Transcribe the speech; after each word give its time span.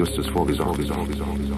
justus 0.00 0.28
vorgesorgt. 0.28 0.76
vorgesorgt, 0.76 1.16
vorgesorgt. 1.16 1.49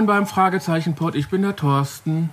Willkommen 0.00 0.20
beim 0.20 0.26
Fragezeichenpod. 0.26 1.14
Ich 1.14 1.28
bin 1.28 1.42
der 1.42 1.56
Thorsten. 1.56 2.30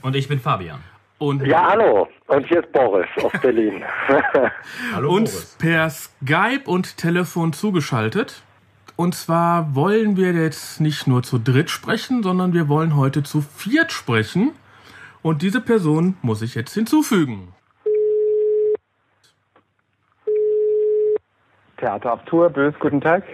Und 0.00 0.16
ich 0.16 0.26
bin 0.26 0.40
Fabian. 0.40 0.80
Und 1.18 1.46
Ja, 1.46 1.72
hallo. 1.72 2.08
Und 2.28 2.46
hier 2.46 2.60
ist 2.60 2.72
Boris 2.72 3.06
aus 3.22 3.32
Berlin. 3.42 3.84
Hallo 4.94 5.12
uns 5.12 5.54
per 5.58 5.90
Skype 5.90 6.62
und 6.64 6.96
Telefon 6.96 7.52
zugeschaltet. 7.52 8.40
Und 8.96 9.14
zwar 9.14 9.74
wollen 9.74 10.16
wir 10.16 10.32
jetzt 10.32 10.80
nicht 10.80 11.06
nur 11.06 11.22
zu 11.22 11.38
dritt 11.38 11.68
sprechen, 11.68 12.22
sondern 12.22 12.54
wir 12.54 12.70
wollen 12.70 12.96
heute 12.96 13.22
zu 13.22 13.42
viert 13.42 13.92
sprechen. 13.92 14.52
Und 15.20 15.42
diese 15.42 15.60
Person 15.60 16.16
muss 16.22 16.40
ich 16.40 16.54
jetzt 16.54 16.72
hinzufügen. 16.72 17.52
Theater 21.76 22.14
auf 22.14 22.24
Tour, 22.24 22.48
Bös, 22.48 22.72
guten 22.80 23.02
Tag. 23.02 23.24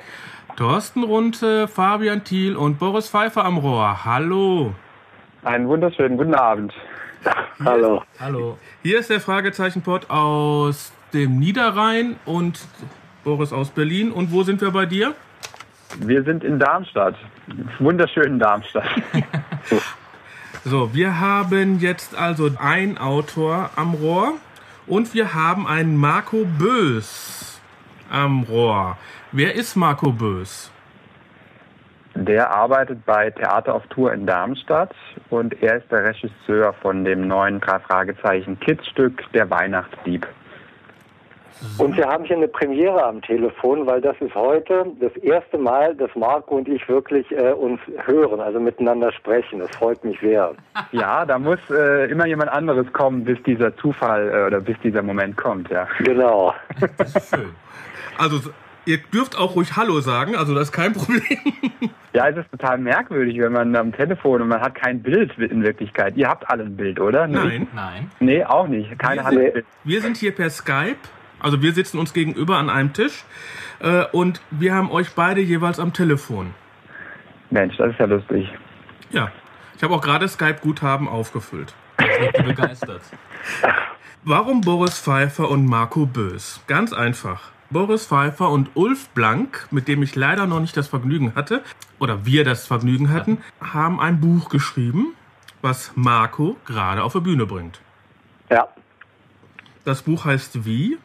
Thorsten 0.56 1.04
Runte, 1.04 1.68
Fabian 1.68 2.24
Thiel 2.24 2.56
und 2.56 2.78
Boris 2.78 3.10
Pfeiffer 3.10 3.44
am 3.44 3.58
Rohr. 3.58 4.06
Hallo. 4.06 4.75
Einen 5.44 5.69
wunderschönen 5.69 6.16
guten 6.16 6.34
Abend. 6.34 6.72
hallo. 7.62 8.03
Hallo. 8.19 8.56
Hier 8.82 8.98
ist 8.98 9.10
der 9.10 9.20
Fragezeichenpod 9.20 10.08
aus 10.08 10.94
dem 11.12 11.38
Niederrhein 11.38 12.16
und 12.25 12.58
Boris 13.22 13.53
aus 13.53 13.69
Berlin. 13.69 14.10
Und 14.10 14.32
wo 14.32 14.44
sind 14.44 14.62
wir 14.62 14.70
bei 14.70 14.86
dir? 14.86 15.12
Wir 16.00 16.22
sind 16.22 16.42
in 16.42 16.58
Darmstadt. 16.58 17.16
Wunderschönen 17.78 18.38
Darmstadt. 18.38 18.88
So, 20.69 20.92
wir 20.92 21.20
haben 21.20 21.78
jetzt 21.78 22.19
also 22.19 22.50
einen 22.58 22.98
Autor 22.98 23.70
am 23.76 23.94
Rohr 23.94 24.32
und 24.88 25.14
wir 25.14 25.32
haben 25.32 25.64
einen 25.64 25.97
Marco 25.97 26.44
Bös 26.58 27.45
am 28.11 28.44
Rohr. 28.44 28.97
Wer 29.33 29.55
ist 29.55 29.77
Marco 29.77 30.12
Bös? 30.12 30.71
Der 32.15 32.50
arbeitet 32.50 33.05
bei 33.05 33.31
Theater 33.31 33.75
auf 33.75 33.87
Tour 33.89 34.12
in 34.12 34.27
Darmstadt 34.27 34.94
und 35.28 35.62
er 35.62 35.77
ist 35.77 35.93
der 35.93 36.05
Regisseur 36.05 36.72
von 36.81 37.05
dem 37.05 37.28
neuen 37.28 37.61
drei 37.61 37.78
Fragezeichen 37.81 38.59
Kids-Stück 38.61 39.22
Der 39.34 39.50
Weihnachtsdieb. 39.50 40.27
Und 41.78 41.97
wir 41.97 42.06
haben 42.06 42.25
hier 42.25 42.37
eine 42.37 42.49
Premiere 42.49 43.03
am 43.03 43.22
Telefon, 43.22 43.87
weil 43.87 44.00
das 44.00 44.17
ist 44.21 44.34
heute 44.34 44.87
das 45.00 45.15
erste 45.17 45.56
Mal, 45.56 45.94
dass 45.94 46.11
Marco 46.15 46.56
und 46.56 46.69
ich 46.69 46.87
wirklich 46.88 47.31
äh, 47.33 47.53
uns 47.53 47.81
hören, 48.05 48.41
also 48.41 48.61
miteinander 48.61 49.11
sprechen. 49.12 49.61
Das 49.61 49.71
freut 49.77 50.03
mich 50.05 50.19
sehr. 50.21 50.55
Ja, 50.93 51.25
da 51.25 51.38
muss 51.38 51.59
äh, 51.71 52.11
immer 52.11 52.27
jemand 52.27 52.50
anderes 52.50 52.91
kommen, 52.93 53.25
bis 53.25 53.43
dieser 53.43 53.77
Zufall 53.77 54.31
äh, 54.31 54.47
oder 54.47 54.61
bis 54.61 54.78
dieser 54.81 55.03
Moment 55.03 55.37
kommt, 55.37 55.69
ja. 55.69 55.87
Genau. 55.99 56.55
Das 56.97 57.17
ist 57.17 57.34
schön. 57.34 57.49
Also, 58.19 58.41
ihr 58.84 58.99
dürft 58.99 59.37
auch 59.37 59.56
ruhig 59.56 59.77
Hallo 59.77 60.00
sagen, 60.00 60.37
also 60.37 60.54
das 60.54 60.69
ist 60.69 60.72
kein 60.72 60.93
Problem. 60.94 61.22
Ja, 62.12 62.28
es 62.28 62.37
ist 62.37 62.50
total 62.50 62.78
merkwürdig, 62.78 63.38
wenn 63.38 63.53
man 63.53 63.75
am 63.77 63.93
Telefon 63.93 64.43
und 64.43 64.49
man 64.49 64.60
hat 64.60 64.75
kein 64.75 65.03
Bild 65.03 65.37
in 65.38 65.62
Wirklichkeit. 65.62 66.16
Ihr 66.16 66.28
habt 66.28 66.49
alle 66.49 66.65
ein 66.65 66.76
Bild, 66.76 66.99
oder? 66.99 67.26
Nur 67.26 67.44
Nein. 67.44 67.69
Nein. 67.75 68.10
Nee, 68.21 68.44
auch 68.44 68.69
nicht. 68.69 68.91
Nee. 68.91 69.19
ein 69.19 69.34
Bild. 69.34 69.66
Wir 69.84 70.00
sind 70.00 70.16
hier 70.16 70.34
per 70.34 70.49
Skype, 70.50 70.97
also 71.41 71.60
wir 71.60 71.72
sitzen 71.72 71.99
uns 71.99 72.15
gegenüber 72.15 72.56
an 72.56 72.71
einem 72.71 72.93
Tisch 72.93 73.25
äh, 73.81 74.05
und 74.12 74.41
wir 74.50 74.75
haben 74.75 74.91
euch 74.91 75.10
beide 75.15 75.41
jeweils 75.41 75.78
am 75.78 75.93
Telefon. 75.93 76.55
Mensch, 77.50 77.76
das 77.76 77.93
ist 77.93 78.00
ja 78.00 78.06
lustig. 78.06 78.49
Ja, 79.10 79.31
ich 79.76 79.82
habe 79.82 79.94
auch 79.94 80.00
gerade 80.00 80.26
Skype-Guthaben 80.26 81.09
aufgefüllt. 81.09 81.75
Ich 81.99 82.32
bin 82.32 82.47
begeistert. 82.47 83.03
Warum 84.25 84.60
Boris 84.62 84.99
Pfeiffer 84.99 85.50
und 85.50 85.66
Marco 85.66 86.06
Bös? 86.06 86.60
Ganz 86.66 86.93
einfach. 86.93 87.53
Boris 87.71 88.06
Pfeiffer 88.06 88.50
und 88.50 88.71
Ulf 88.75 89.09
Blank, 89.10 89.66
mit 89.71 89.88
dem 89.88 90.03
ich 90.03 90.15
leider 90.15 90.47
noch 90.47 90.60
nicht 90.60 90.77
das 90.77 90.88
Vergnügen 90.88 91.34
hatte, 91.34 91.62
oder 91.99 92.25
wir 92.25 92.44
das 92.44 92.66
Vergnügen 92.66 93.12
hatten, 93.12 93.38
haben 93.60 94.00
ein 94.00 94.21
Buch 94.21 94.49
geschrieben, 94.49 95.15
was 95.62 95.93
Marco 95.97 96.56
gerade 96.65 97.03
auf 97.03 97.12
die 97.15 97.21
Bühne 97.21 97.47
bringt. 97.47 97.81
Ja. 98.50 98.69
Das 99.84 100.03
Buch 100.03 100.25
heißt 100.25 100.65
wie? 100.65 100.99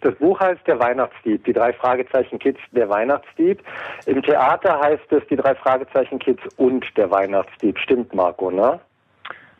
Das 0.00 0.14
Buch 0.14 0.38
heißt 0.38 0.64
Der 0.66 0.78
Weihnachtsdieb, 0.78 1.44
die 1.44 1.52
drei 1.52 1.72
Fragezeichen 1.72 2.38
Kids, 2.38 2.60
der 2.70 2.88
Weihnachtsdieb. 2.88 3.62
Im 4.06 4.22
Theater 4.22 4.78
heißt 4.80 5.10
es 5.10 5.26
die 5.28 5.36
drei 5.36 5.56
Fragezeichen 5.56 6.20
Kids 6.20 6.42
und 6.56 6.84
der 6.96 7.10
Weihnachtsdieb. 7.10 7.78
Stimmt, 7.80 8.14
Marco, 8.14 8.50
ne? 8.50 8.78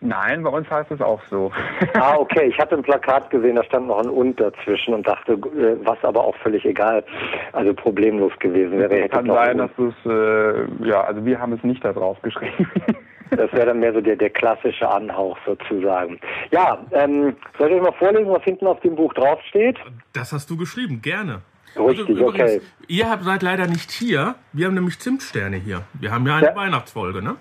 Nein, 0.01 0.43
bei 0.43 0.51
uns 0.51 0.71
heißt 0.71 0.91
es 0.91 1.01
auch 1.01 1.21
so. 1.31 1.51
Ah, 1.95 2.17
okay. 2.17 2.47
Ich 2.49 2.59
hatte 2.59 2.77
ein 2.77 2.83
Plakat 2.83 3.31
gesehen, 3.31 3.57
da 3.57 3.65
stand 3.65 3.89
noch 3.89 3.99
ein 3.99 4.09
Und 4.09 4.39
dazwischen 4.39 4.95
und 4.95 5.07
dachte, 5.07 5.33
äh, 5.33 5.77
was 5.85 5.99
aber 6.03 6.23
auch 6.25 6.37
völlig 6.37 6.65
egal, 6.65 7.05
also 7.53 7.75
problemlos 7.75 8.33
gewesen 8.39 8.79
wäre. 8.79 8.95
Hätte 8.95 9.09
Kann 9.09 9.27
sein, 9.27 9.61
ein 9.61 9.69
dass 9.69 9.71
es, 9.79 9.95
äh, 10.07 10.89
ja, 10.89 11.03
also 11.03 11.25
wir 11.25 11.41
haben 11.41 11.53
es 11.53 11.63
nicht 11.65 11.85
da 11.85 11.93
drauf 11.93 12.21
geschrieben. 12.23 12.71
Das 13.31 13.53
wäre 13.53 13.67
dann 13.67 13.81
mehr 13.81 13.93
so 13.93 14.01
der, 14.01 14.17
der 14.17 14.31
klassische 14.31 14.89
Anhauch 14.89 15.37
sozusagen. 15.45 16.19
Ja, 16.51 16.79
ähm, 16.93 17.37
soll 17.59 17.69
ich 17.69 17.75
euch 17.77 17.83
mal 17.83 17.93
vorlesen, 17.93 18.31
was 18.31 18.43
hinten 18.43 18.67
auf 18.67 18.81
dem 18.81 18.97
Buch 18.97 19.13
draufsteht? 19.13 19.77
Das 20.15 20.33
hast 20.33 20.49
du 20.49 20.57
geschrieben, 20.57 21.03
gerne. 21.03 21.43
Richtig, 21.77 22.09
übrigens, 22.09 22.27
okay. 22.27 22.61
Ihr 22.89 23.11
habt 23.11 23.25
seid 23.25 23.43
leider 23.43 23.67
nicht 23.67 23.91
hier. 23.91 24.35
Wir 24.55 24.67
haben 24.67 24.75
nämlich 24.75 24.99
Zimtsterne 24.99 25.57
hier. 25.57 25.83
Wir 26.01 26.11
haben 26.11 26.27
ja 26.27 26.37
eine 26.37 26.47
Ja. 26.47 26.57
Weihnachtsfolge, 26.57 27.23
ne? 27.23 27.37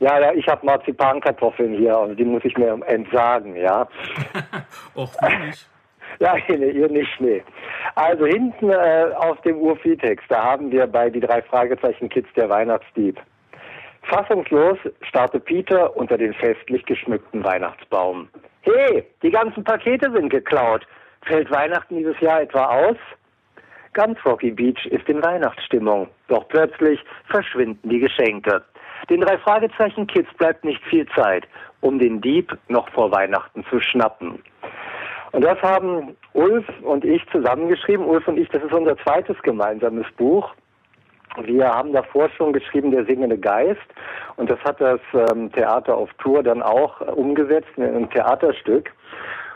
Ja, 0.00 0.20
ja, 0.20 0.32
ich 0.32 0.46
habe 0.46 0.64
Marzipankartoffeln 0.64 1.74
hier 1.74 1.98
und 1.98 2.16
die 2.16 2.24
muss 2.24 2.44
ich 2.44 2.56
mir 2.56 2.78
entsagen, 2.86 3.56
ja. 3.56 3.88
Och, 4.94 5.10
nicht. 5.46 5.68
Ja, 6.20 6.34
nee, 6.48 6.70
ihr 6.70 6.88
nicht, 6.88 7.20
nee. 7.20 7.44
Also 7.94 8.26
hinten 8.26 8.70
äh, 8.70 9.10
auf 9.14 9.40
dem 9.42 9.56
Urviehtext, 9.58 10.24
da 10.28 10.42
haben 10.42 10.72
wir 10.72 10.86
bei 10.86 11.10
die 11.10 11.20
drei 11.20 11.42
Fragezeichen 11.42 12.08
Kids 12.08 12.28
der 12.34 12.48
Weihnachtsdieb. 12.48 13.20
Fassungslos 14.02 14.78
starrte 15.02 15.38
Peter 15.38 15.96
unter 15.96 16.16
den 16.16 16.34
festlich 16.34 16.84
geschmückten 16.86 17.44
Weihnachtsbaum. 17.44 18.28
Hey, 18.62 19.04
die 19.22 19.30
ganzen 19.30 19.62
Pakete 19.62 20.10
sind 20.10 20.30
geklaut. 20.30 20.86
Fällt 21.22 21.50
Weihnachten 21.50 21.96
dieses 21.96 22.18
Jahr 22.20 22.40
etwa 22.40 22.64
aus? 22.64 22.96
Ganz 23.92 24.18
Rocky 24.24 24.50
Beach 24.50 24.86
ist 24.86 25.08
in 25.08 25.22
Weihnachtsstimmung. 25.22 26.08
Doch 26.28 26.48
plötzlich 26.48 27.00
verschwinden 27.26 27.88
die 27.88 27.98
Geschenke. 27.98 28.62
Den 29.10 29.20
drei 29.20 29.38
Fragezeichen 29.38 30.06
Kids 30.06 30.28
bleibt 30.34 30.64
nicht 30.64 30.82
viel 30.84 31.06
Zeit, 31.14 31.46
um 31.80 31.98
den 31.98 32.20
Dieb 32.20 32.56
noch 32.68 32.88
vor 32.90 33.10
Weihnachten 33.12 33.64
zu 33.70 33.80
schnappen. 33.80 34.42
Und 35.32 35.44
das 35.44 35.60
haben 35.62 36.16
Ulf 36.32 36.66
und 36.82 37.04
ich 37.04 37.24
zusammengeschrieben. 37.30 38.06
Ulf 38.06 38.26
und 38.28 38.38
ich, 38.38 38.48
das 38.48 38.62
ist 38.62 38.72
unser 38.72 38.96
zweites 38.98 39.36
gemeinsames 39.42 40.06
Buch. 40.16 40.54
Wir 41.42 41.68
haben 41.68 41.92
davor 41.92 42.28
schon 42.30 42.52
geschrieben, 42.52 42.90
Der 42.90 43.04
singende 43.04 43.38
Geist. 43.38 43.80
Und 44.36 44.50
das 44.50 44.58
hat 44.60 44.80
das 44.80 45.00
ähm, 45.12 45.52
Theater 45.52 45.96
auf 45.96 46.10
Tour 46.14 46.42
dann 46.42 46.62
auch 46.62 47.00
äh, 47.00 47.04
umgesetzt 47.04 47.68
in 47.76 47.84
einem 47.84 48.10
Theaterstück. 48.10 48.90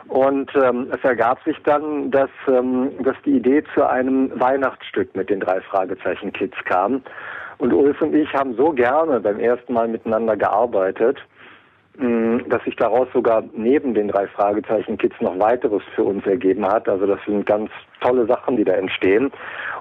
Und 0.09 0.51
ähm, 0.57 0.89
es 0.93 1.03
ergab 1.05 1.43
sich 1.45 1.57
dann, 1.65 2.11
dass, 2.11 2.31
ähm, 2.49 2.91
dass 3.03 3.17
die 3.25 3.37
Idee 3.37 3.65
zu 3.75 3.89
einem 3.89 4.31
Weihnachtsstück 4.39 5.15
mit 5.17 5.31
den 5.31 5.41
drei 5.41 5.61
Fragezeichen 5.63 6.33
Kids 6.33 6.57
kam. 6.65 7.03
Und 7.59 7.73
Ulf 7.73 8.01
und 8.03 8.15
ich 8.15 8.33
haben 8.33 8.55
so 8.57 8.71
gerne 8.73 9.21
beim 9.21 9.39
ersten 9.39 9.73
Mal 9.73 9.89
miteinander 9.89 10.37
gearbeitet, 10.37 11.19
mh, 11.99 12.45
dass 12.49 12.63
sich 12.65 12.77
daraus 12.77 13.09
sogar 13.13 13.43
neben 13.55 13.95
den 13.95 14.09
drei 14.09 14.27
Fragezeichen 14.27 14.99
Kids 14.99 15.15
noch 15.21 15.39
weiteres 15.39 15.83
für 15.95 16.05
uns 16.05 16.27
ergeben 16.27 16.67
hat. 16.67 16.89
Also 16.89 17.07
das 17.07 17.19
sind 17.27 17.47
ganz 17.47 17.71
tolle 18.01 18.27
Sachen, 18.27 18.57
die 18.57 18.65
da 18.65 18.73
entstehen. 18.73 19.31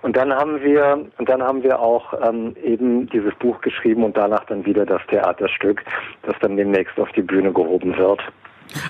Und 0.01 0.15
dann 0.15 0.33
haben 0.33 0.61
wir 0.61 1.05
und 1.17 1.29
dann 1.29 1.41
haben 1.41 1.63
wir 1.63 1.79
auch 1.79 2.13
ähm, 2.27 2.55
eben 2.63 3.07
dieses 3.09 3.33
Buch 3.35 3.61
geschrieben 3.61 4.03
und 4.03 4.17
danach 4.17 4.45
dann 4.45 4.65
wieder 4.65 4.85
das 4.85 5.01
Theaterstück, 5.07 5.83
das 6.23 6.35
dann 6.41 6.57
demnächst 6.57 6.99
auf 6.99 7.11
die 7.11 7.21
Bühne 7.21 7.51
gehoben 7.51 7.97
wird. 7.97 8.21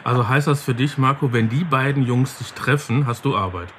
Also 0.04 0.28
heißt 0.28 0.48
das 0.48 0.64
für 0.64 0.74
dich, 0.74 0.98
Marco, 0.98 1.34
wenn 1.34 1.50
die 1.50 1.64
beiden 1.64 2.04
Jungs 2.04 2.38
sich 2.38 2.54
treffen, 2.54 3.08
hast 3.08 3.26
du 3.26 3.36
Arbeit? 3.36 3.74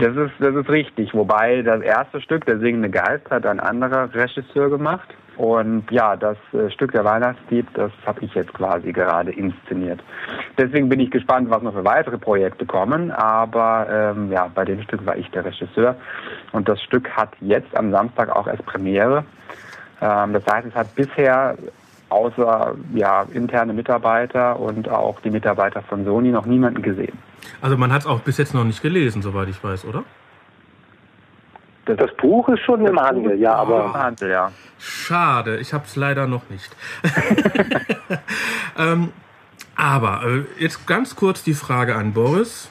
Das 0.00 0.16
ist, 0.16 0.32
das 0.38 0.54
ist 0.54 0.68
richtig. 0.68 1.14
Wobei 1.14 1.62
das 1.62 1.82
erste 1.82 2.20
Stück, 2.20 2.46
Der 2.46 2.58
singende 2.58 2.90
Geist, 2.90 3.30
hat 3.30 3.46
ein 3.46 3.60
anderer 3.60 4.12
Regisseur 4.14 4.70
gemacht. 4.70 5.08
Und 5.36 5.90
ja, 5.90 6.16
das 6.16 6.36
äh, 6.52 6.70
Stück 6.70 6.92
der 6.92 7.04
Weihnachtsdieb, 7.04 7.66
das 7.74 7.90
habe 8.04 8.24
ich 8.24 8.34
jetzt 8.34 8.52
quasi 8.52 8.92
gerade 8.92 9.30
inszeniert. 9.32 10.00
Deswegen 10.58 10.88
bin 10.88 11.00
ich 11.00 11.10
gespannt, 11.10 11.48
was 11.48 11.62
noch 11.62 11.72
für 11.72 11.84
weitere 11.84 12.18
Projekte 12.18 12.66
kommen. 12.66 13.10
Aber 13.10 13.86
ähm, 13.90 14.30
ja, 14.30 14.50
bei 14.54 14.64
dem 14.64 14.82
Stück 14.82 15.04
war 15.06 15.16
ich 15.16 15.30
der 15.30 15.44
Regisseur. 15.44 15.96
Und 16.52 16.68
das 16.68 16.82
Stück 16.82 17.08
hat 17.10 17.30
jetzt 17.40 17.74
am 17.76 17.90
Samstag 17.90 18.34
auch 18.36 18.46
erst 18.46 18.66
Premiere. 18.66 19.24
Ähm, 20.02 20.32
das 20.32 20.44
heißt, 20.46 20.66
es 20.66 20.74
hat 20.74 20.94
bisher 20.94 21.56
außer 22.10 22.74
ja, 22.94 23.26
interne 23.32 23.72
Mitarbeiter 23.72 24.58
und 24.58 24.88
auch 24.88 25.20
die 25.20 25.30
Mitarbeiter 25.30 25.82
von 25.82 26.04
Sony 26.04 26.30
noch 26.30 26.46
niemanden 26.46 26.82
gesehen. 26.82 27.18
Also 27.62 27.76
man 27.76 27.92
hat 27.92 28.02
es 28.02 28.06
auch 28.06 28.20
bis 28.20 28.36
jetzt 28.38 28.54
noch 28.54 28.64
nicht 28.64 28.82
gelesen, 28.82 29.22
soweit 29.22 29.48
ich 29.48 29.62
weiß, 29.62 29.84
oder? 29.84 30.04
Das, 31.86 31.96
das 31.96 32.14
Buch 32.16 32.48
ist 32.48 32.60
schon 32.60 32.84
im 32.86 33.00
Handel, 33.00 33.38
ja, 33.38 33.54
aber 33.54 33.86
Im 33.86 33.94
Handel, 33.94 34.30
ja. 34.30 34.52
Schade, 34.78 35.58
ich 35.58 35.72
habe 35.72 35.84
es 35.86 35.96
leider 35.96 36.26
noch 36.26 36.42
nicht. 36.50 36.74
ähm, 38.78 39.12
aber 39.76 40.22
äh, 40.26 40.62
jetzt 40.62 40.86
ganz 40.86 41.16
kurz 41.16 41.42
die 41.42 41.54
Frage 41.54 41.96
an 41.96 42.12
Boris. 42.12 42.70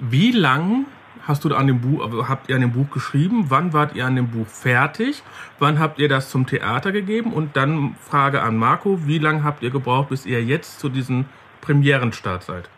Wie 0.00 0.32
lang 0.32 0.86
hast 1.26 1.44
du 1.44 1.54
an 1.54 1.66
dem 1.66 1.80
Buch, 1.80 2.28
habt 2.28 2.48
ihr 2.48 2.54
an 2.54 2.60
dem 2.60 2.72
Buch 2.72 2.90
geschrieben? 2.92 3.46
Wann 3.48 3.72
wart 3.72 3.94
ihr 3.94 4.06
an 4.06 4.16
dem 4.16 4.28
Buch 4.28 4.46
fertig? 4.46 5.22
Wann 5.58 5.78
habt 5.78 5.98
ihr 5.98 6.08
das 6.08 6.30
zum 6.30 6.46
Theater 6.46 6.92
gegeben? 6.92 7.32
Und 7.32 7.56
dann 7.56 7.96
Frage 8.00 8.42
an 8.42 8.56
Marco, 8.56 9.06
wie 9.06 9.18
lange 9.18 9.44
habt 9.44 9.62
ihr 9.62 9.70
gebraucht, 9.70 10.08
bis 10.10 10.26
ihr 10.26 10.42
jetzt 10.42 10.80
zu 10.80 10.88
diesem 10.88 11.26
Premierenstart 11.60 12.42
seid? 12.42 12.68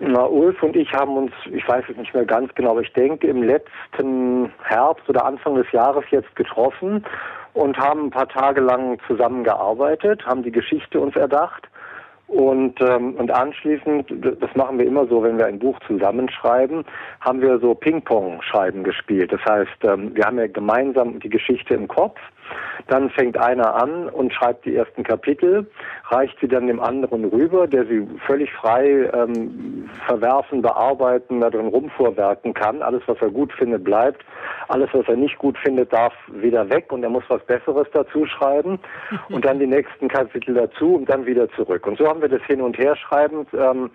Na, 0.00 0.24
Ulf 0.26 0.62
und 0.62 0.76
ich 0.76 0.92
haben 0.92 1.16
uns, 1.16 1.32
ich 1.52 1.66
weiß 1.68 1.84
es 1.88 1.96
nicht 1.96 2.12
mehr 2.12 2.24
ganz 2.24 2.52
genau, 2.54 2.72
aber 2.72 2.82
ich 2.82 2.92
denke 2.92 3.26
im 3.28 3.42
letzten 3.42 4.52
Herbst 4.62 5.08
oder 5.08 5.24
Anfang 5.24 5.54
des 5.54 5.70
Jahres 5.72 6.04
jetzt 6.10 6.34
getroffen 6.36 7.04
und 7.52 7.78
haben 7.78 8.06
ein 8.06 8.10
paar 8.10 8.28
Tage 8.28 8.60
lang 8.60 8.98
zusammengearbeitet, 9.06 10.26
haben 10.26 10.42
die 10.42 10.50
Geschichte 10.50 11.00
uns 11.00 11.14
erdacht 11.14 11.68
und, 12.26 12.80
ähm, 12.80 13.14
und 13.14 13.30
anschließend, 13.30 14.12
das 14.40 14.54
machen 14.54 14.78
wir 14.78 14.86
immer 14.86 15.06
so, 15.06 15.22
wenn 15.22 15.38
wir 15.38 15.46
ein 15.46 15.58
Buch 15.58 15.78
zusammenschreiben, 15.86 16.84
haben 17.20 17.40
wir 17.40 17.58
so 17.58 17.74
Ping-Pong-Schreiben 17.74 18.82
gespielt. 18.82 19.32
Das 19.32 19.44
heißt, 19.44 19.84
ähm, 19.84 20.14
wir 20.16 20.24
haben 20.24 20.38
ja 20.38 20.46
gemeinsam 20.46 21.20
die 21.20 21.28
Geschichte 21.28 21.74
im 21.74 21.86
Kopf. 21.86 22.18
Dann 22.88 23.10
fängt 23.10 23.38
einer 23.38 23.74
an 23.74 24.08
und 24.08 24.32
schreibt 24.32 24.64
die 24.66 24.76
ersten 24.76 25.04
Kapitel, 25.04 25.66
reicht 26.08 26.38
sie 26.40 26.48
dann 26.48 26.66
dem 26.66 26.80
anderen 26.80 27.24
rüber, 27.24 27.66
der 27.66 27.86
sie 27.86 28.06
völlig 28.26 28.52
frei 28.52 29.10
ähm, 29.12 29.88
verwerfen, 30.06 30.60
bearbeiten, 30.60 31.40
da 31.40 31.50
drin 31.50 31.68
rumvorwerken 31.68 32.52
kann. 32.52 32.82
Alles, 32.82 33.02
was 33.06 33.16
er 33.20 33.30
gut 33.30 33.52
findet, 33.52 33.84
bleibt. 33.84 34.24
Alles, 34.68 34.90
was 34.92 35.06
er 35.08 35.16
nicht 35.16 35.38
gut 35.38 35.56
findet, 35.58 35.92
darf 35.92 36.12
wieder 36.28 36.68
weg 36.70 36.92
und 36.92 37.02
er 37.02 37.10
muss 37.10 37.24
was 37.28 37.42
Besseres 37.44 37.86
dazu 37.92 38.26
schreiben 38.26 38.78
und 39.30 39.44
dann 39.44 39.58
die 39.58 39.66
nächsten 39.66 40.08
Kapitel 40.08 40.54
dazu 40.54 40.96
und 40.96 41.08
dann 41.08 41.26
wieder 41.26 41.48
zurück. 41.52 41.86
Und 41.86 41.98
so 41.98 42.06
haben 42.06 42.20
wir 42.20 42.28
das 42.28 42.42
hin 42.42 42.60
und 42.60 42.76
her 42.78 42.96
schreibend 42.96 43.48
ähm, 43.54 43.90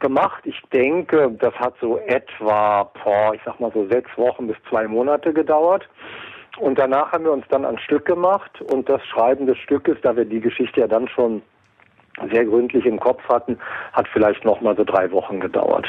gemacht. 0.00 0.42
Ich 0.44 0.60
denke, 0.72 1.30
das 1.38 1.54
hat 1.54 1.74
so 1.80 1.98
etwa, 1.98 2.90
boah, 3.04 3.34
ich 3.34 3.40
sag 3.44 3.60
mal 3.60 3.70
so 3.72 3.86
sechs 3.88 4.10
Wochen 4.16 4.48
bis 4.48 4.56
zwei 4.68 4.88
Monate 4.88 5.32
gedauert. 5.32 5.88
Und 6.58 6.78
danach 6.78 7.12
haben 7.12 7.24
wir 7.24 7.32
uns 7.32 7.44
dann 7.48 7.64
ein 7.64 7.78
Stück 7.78 8.04
gemacht 8.04 8.60
und 8.62 8.88
das 8.88 9.04
Schreiben 9.06 9.46
des 9.46 9.58
Stückes, 9.58 9.98
da 10.02 10.16
wir 10.16 10.24
die 10.24 10.40
Geschichte 10.40 10.80
ja 10.80 10.86
dann 10.86 11.08
schon 11.08 11.42
sehr 12.30 12.44
gründlich 12.44 12.84
im 12.86 12.98
Kopf 13.00 13.22
hatten, 13.28 13.58
hat 13.92 14.08
vielleicht 14.08 14.44
noch 14.44 14.60
mal 14.60 14.76
so 14.76 14.84
drei 14.84 15.10
Wochen 15.10 15.40
gedauert. 15.40 15.86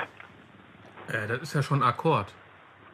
Äh, 1.10 1.28
das 1.28 1.42
ist 1.42 1.54
ja 1.54 1.63
schon 1.63 1.81
Akkord. 1.84 2.28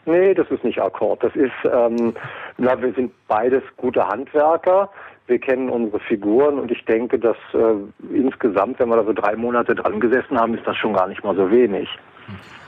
Nee, 0.05 0.33
das 0.33 0.49
ist 0.49 0.63
nicht 0.63 0.81
Akkord. 0.81 1.21
Das 1.21 1.35
ist, 1.35 1.51
ähm, 1.65 2.15
na, 2.57 2.81
wir 2.81 2.93
sind 2.93 3.11
beides 3.27 3.61
gute 3.75 4.07
Handwerker. 4.07 4.89
Wir 5.27 5.39
kennen 5.39 5.69
unsere 5.69 5.99
Figuren 5.99 6.57
und 6.57 6.71
ich 6.71 6.85
denke, 6.85 7.19
dass 7.19 7.35
äh, 7.53 8.15
insgesamt, 8.15 8.79
wenn 8.79 8.87
wir 8.87 8.95
da 8.95 9.03
so 9.03 9.11
drei 9.11 9.35
Monate 9.35 9.75
dran 9.75 9.99
gesessen 9.99 10.39
haben, 10.39 10.53
ist 10.53 10.65
das 10.65 10.77
schon 10.77 10.93
gar 10.93 11.07
nicht 11.07 11.23
mal 11.25 11.35
so 11.35 11.51
wenig. 11.51 11.89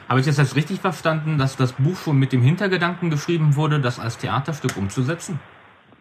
Habe 0.10 0.22
ich 0.22 0.26
das 0.26 0.38
jetzt 0.38 0.56
richtig 0.56 0.80
verstanden, 0.80 1.38
dass 1.38 1.56
das 1.56 1.74
Buch 1.74 1.96
schon 1.96 2.18
mit 2.18 2.34
dem 2.34 2.42
Hintergedanken 2.42 3.12
geschrieben 3.12 3.56
wurde, 3.56 3.80
das 3.80 4.00
als 4.00 4.18
Theaterstück 4.18 4.76
umzusetzen? 4.76 5.40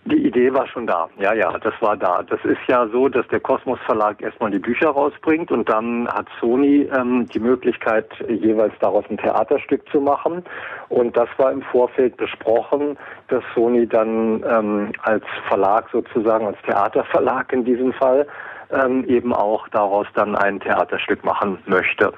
Die 0.07 0.27
Idee 0.27 0.51
war 0.55 0.67
schon 0.67 0.87
da. 0.87 1.11
Ja, 1.19 1.35
ja, 1.35 1.59
das 1.59 1.75
war 1.81 1.95
da. 1.95 2.23
Das 2.23 2.43
ist 2.45 2.61
ja 2.69 2.89
so, 2.89 3.11
dass 3.11 3.29
der 3.29 3.41
Kosmos 3.41 3.79
Verlag 3.85 4.23
erstmal 4.23 4.51
die 4.51 4.59
Bücher 4.59 4.89
rausbringt 4.89 5.51
und 5.51 5.69
dann 5.69 6.09
hat 6.09 6.27
Sony 6.41 6.89
ähm, 6.97 7.27
die 7.27 7.39
Möglichkeit, 7.39 8.07
jeweils 8.27 8.73
daraus 8.81 9.05
ein 9.11 9.19
Theaterstück 9.19 9.83
zu 9.91 10.01
machen. 10.01 10.43
Und 10.89 11.15
das 11.15 11.29
war 11.37 11.53
im 11.53 11.61
Vorfeld 11.61 12.17
besprochen, 12.17 12.97
dass 13.29 13.45
Sony 13.55 13.87
dann 13.87 14.43
ähm, 14.49 14.93
als 15.03 15.25
Verlag 15.49 15.91
sozusagen, 15.93 16.47
als 16.47 16.57
Theaterverlag 16.63 17.53
in 17.53 17.67
diesem 17.67 17.93
Fall, 17.93 18.27
ähm, 18.71 19.05
eben 19.05 19.35
auch 19.35 19.69
daraus 19.69 20.07
dann 20.15 20.35
ein 20.35 20.61
Theaterstück 20.61 21.23
machen 21.25 21.59
möchte. 21.67 22.15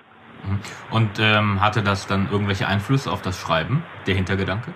Und 0.90 1.10
ähm, 1.20 1.60
hatte 1.60 1.82
das 1.82 2.06
dann 2.06 2.28
irgendwelche 2.30 2.66
Einflüsse 2.66 3.10
auf 3.10 3.22
das 3.22 3.38
Schreiben, 3.38 3.84
der 4.06 4.14
Hintergedanke? 4.14 4.72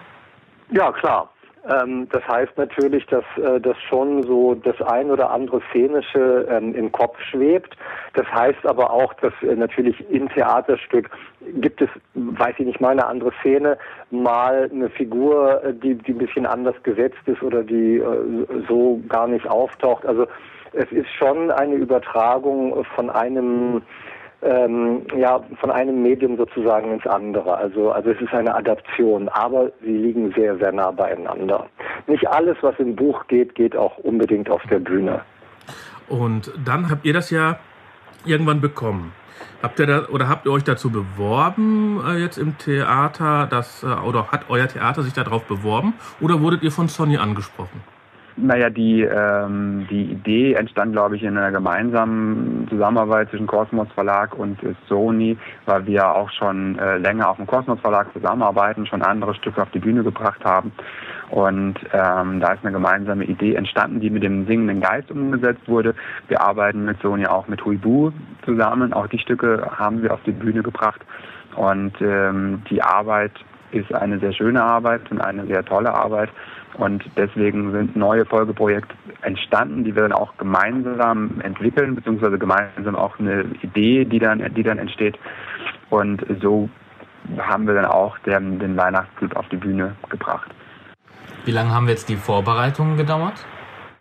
Ja, 0.71 0.93
klar. 0.93 1.31
Ähm, 1.67 2.09
das 2.11 2.27
heißt 2.29 2.57
natürlich, 2.59 3.07
dass 3.07 3.25
äh, 3.37 3.59
das 3.59 3.77
schon 3.89 4.23
so 4.25 4.55
das 4.55 4.81
ein 4.83 5.11
oder 5.11 5.31
andere 5.31 5.63
Szenische 5.71 6.47
ähm, 6.51 6.75
im 6.75 6.93
Kopf 6.93 7.19
schwebt. 7.31 7.75
Das 8.13 8.27
heißt 8.31 8.67
aber 8.67 8.93
auch, 8.93 9.15
dass 9.15 9.33
äh, 9.43 9.55
natürlich 9.55 9.99
im 10.11 10.29
Theaterstück 10.29 11.11
gibt 11.57 11.81
es, 11.81 11.89
weiß 12.15 12.55
ich 12.59 12.67
nicht, 12.67 12.81
mal 12.81 12.91
eine 12.91 13.07
andere 13.07 13.33
Szene, 13.41 13.79
mal 14.11 14.69
eine 14.71 14.91
Figur, 14.91 15.65
äh, 15.65 15.73
die, 15.73 15.95
die 15.95 16.13
ein 16.13 16.19
bisschen 16.19 16.45
anders 16.45 16.77
gesetzt 16.83 17.27
ist 17.27 17.43
oder 17.43 17.63
die 17.63 17.97
äh, 17.97 18.65
so 18.69 19.01
gar 19.09 19.27
nicht 19.27 19.47
auftaucht. 19.49 20.05
Also 20.05 20.27
es 20.73 20.91
ist 20.93 21.09
schon 21.17 21.51
eine 21.51 21.77
Übertragung 21.77 22.85
von 22.95 23.09
einem 23.09 23.81
ähm, 24.45 25.03
ja, 25.17 25.43
von 25.61 25.71
einem 25.71 26.03
Medium 26.03 26.37
sozusagen 26.37 26.93
ins 26.93 27.07
andere. 27.07 27.57
Also, 27.57 27.91
also 27.91 28.11
es 28.11 28.21
ist 28.21 28.33
eine 28.33 28.55
Adaption, 28.55 29.29
aber 29.31 29.73
sie 29.81 29.97
liegen 29.97 30.33
sehr, 30.33 30.57
sehr 30.59 30.73
nah 30.73 30.91
beieinander. 30.91 31.67
Nicht 32.07 32.29
alles, 32.29 32.57
was 32.61 32.79
im 32.79 32.95
Buch 32.95 33.27
geht, 33.27 33.55
geht 33.55 33.75
auch 33.75 33.97
unbedingt 33.99 34.51
auf 34.51 34.63
der 34.71 34.81
Bühne. 34.81 35.23
Und 36.09 36.53
dann 36.65 36.91
habt 36.91 37.07
ihr 37.07 37.15
das 37.15 37.31
ja 37.31 37.59
irgendwann 38.27 38.61
bekommen. 38.61 39.13
Habt 39.63 39.81
ihr 39.81 39.87
da 39.87 40.09
oder 40.09 40.29
habt 40.29 40.45
ihr 40.45 40.53
euch 40.53 40.65
dazu 40.65 40.91
beworben 40.91 42.03
äh, 42.07 42.19
jetzt 42.19 42.37
im 42.37 42.59
Theater, 42.59 43.47
dass, 43.47 43.83
äh, 43.83 43.87
oder 43.87 44.29
hat 44.31 44.51
euer 44.51 44.69
Theater 44.69 45.03
sich 45.03 45.15
darauf 45.15 45.45
beworben 45.45 45.95
oder 46.21 46.43
wurdet 46.43 46.63
ihr 46.63 46.71
von 46.71 46.89
Sony 46.89 47.17
angesprochen? 47.17 47.83
Naja, 48.37 48.69
die, 48.69 49.03
ähm, 49.03 49.87
die 49.89 50.07
Idee 50.11 50.55
entstand, 50.55 50.93
glaube 50.93 51.15
ich, 51.15 51.23
in 51.23 51.39
einer 51.39 51.53
gemeinsamen 51.53 52.67
Zusammenarbeit 52.69 53.31
zwischen 53.31 53.47
Kosmos 53.47 53.87
Verlag 53.95 54.37
und 54.37 54.61
äh, 54.65 54.75
Sony, 54.89 55.39
weil 55.67 55.87
wir 55.87 56.13
auch 56.13 56.29
schon 56.31 56.77
äh, 56.79 56.99
länger 56.99 57.31
auf 57.31 57.37
dem 57.37 57.47
Kosmos 57.47 57.79
Verlag 57.79 58.13
zusammenarbeiten, 58.13 58.87
schon 58.87 59.03
andere 59.03 59.37
Stücke 59.37 59.63
auf 59.63 59.71
die 59.71 59.79
Bühne 59.79 60.03
gebracht 60.03 60.45
haben. 60.45 60.73
Und 61.31 61.79
ähm, 61.93 62.41
da 62.41 62.53
ist 62.53 62.65
eine 62.65 62.73
gemeinsame 62.73 63.25
Idee 63.25 63.55
entstanden, 63.55 64.01
die 64.01 64.11
mit 64.11 64.25
dem 64.25 64.47
singenden 64.47 64.81
Geist 64.81 65.13
umgesetzt 65.13 65.69
wurde. 65.69 65.95
Wir 66.27 66.41
arbeiten 66.41 66.85
mit 66.85 67.01
Sony 67.01 67.27
auch 67.27 67.47
mit 67.47 67.65
Huibu 67.65 68.11
zusammen. 68.45 68.93
Auch 68.93 69.07
die 69.07 69.19
Stücke 69.21 69.65
haben 69.79 70.03
wir 70.03 70.13
auf 70.13 70.21
die 70.27 70.33
Bühne 70.33 70.63
gebracht. 70.63 71.01
Und 71.55 71.93
ähm, 72.01 72.63
die 72.69 72.83
Arbeit 72.83 73.33
ist 73.71 73.93
eine 73.95 74.19
sehr 74.19 74.33
schöne 74.33 74.63
Arbeit 74.63 75.11
und 75.11 75.21
eine 75.21 75.47
sehr 75.47 75.65
tolle 75.65 75.93
Arbeit. 75.93 76.31
Und 76.79 77.05
deswegen 77.17 77.71
sind 77.73 77.95
neue 77.95 78.27
Folgeprojekte 78.27 78.95
entstanden, 79.23 79.85
die 79.85 79.95
wir 79.95 80.03
dann 80.03 80.13
auch 80.13 80.37
gemeinsam 80.39 81.41
entwickeln, 81.41 81.95
beziehungsweise 81.95 82.39
gemeinsam 82.39 82.97
auch 82.97 83.19
eine 83.19 83.45
Idee, 83.63 84.05
die 84.05 84.19
dann, 84.19 84.43
die 84.55 84.63
dann 84.63 84.79
entsteht. 84.79 85.17
Und 85.91 86.25
so 86.43 86.69
haben 87.39 87.67
wir 87.67 87.75
dann 87.75 87.87
auch 87.87 88.19
den, 88.21 88.59
den 88.59 88.77
Weihnachtsclub 88.77 89.37
auf 89.37 89.49
die 89.49 89.57
Bühne 89.57 89.95
gebracht. 90.09 90.51
Wie 91.45 91.53
lange 91.53 91.71
haben 91.71 91.89
jetzt 91.89 92.09
die 92.09 92.17
Vorbereitungen 92.17 92.97
gedauert? 92.97 93.47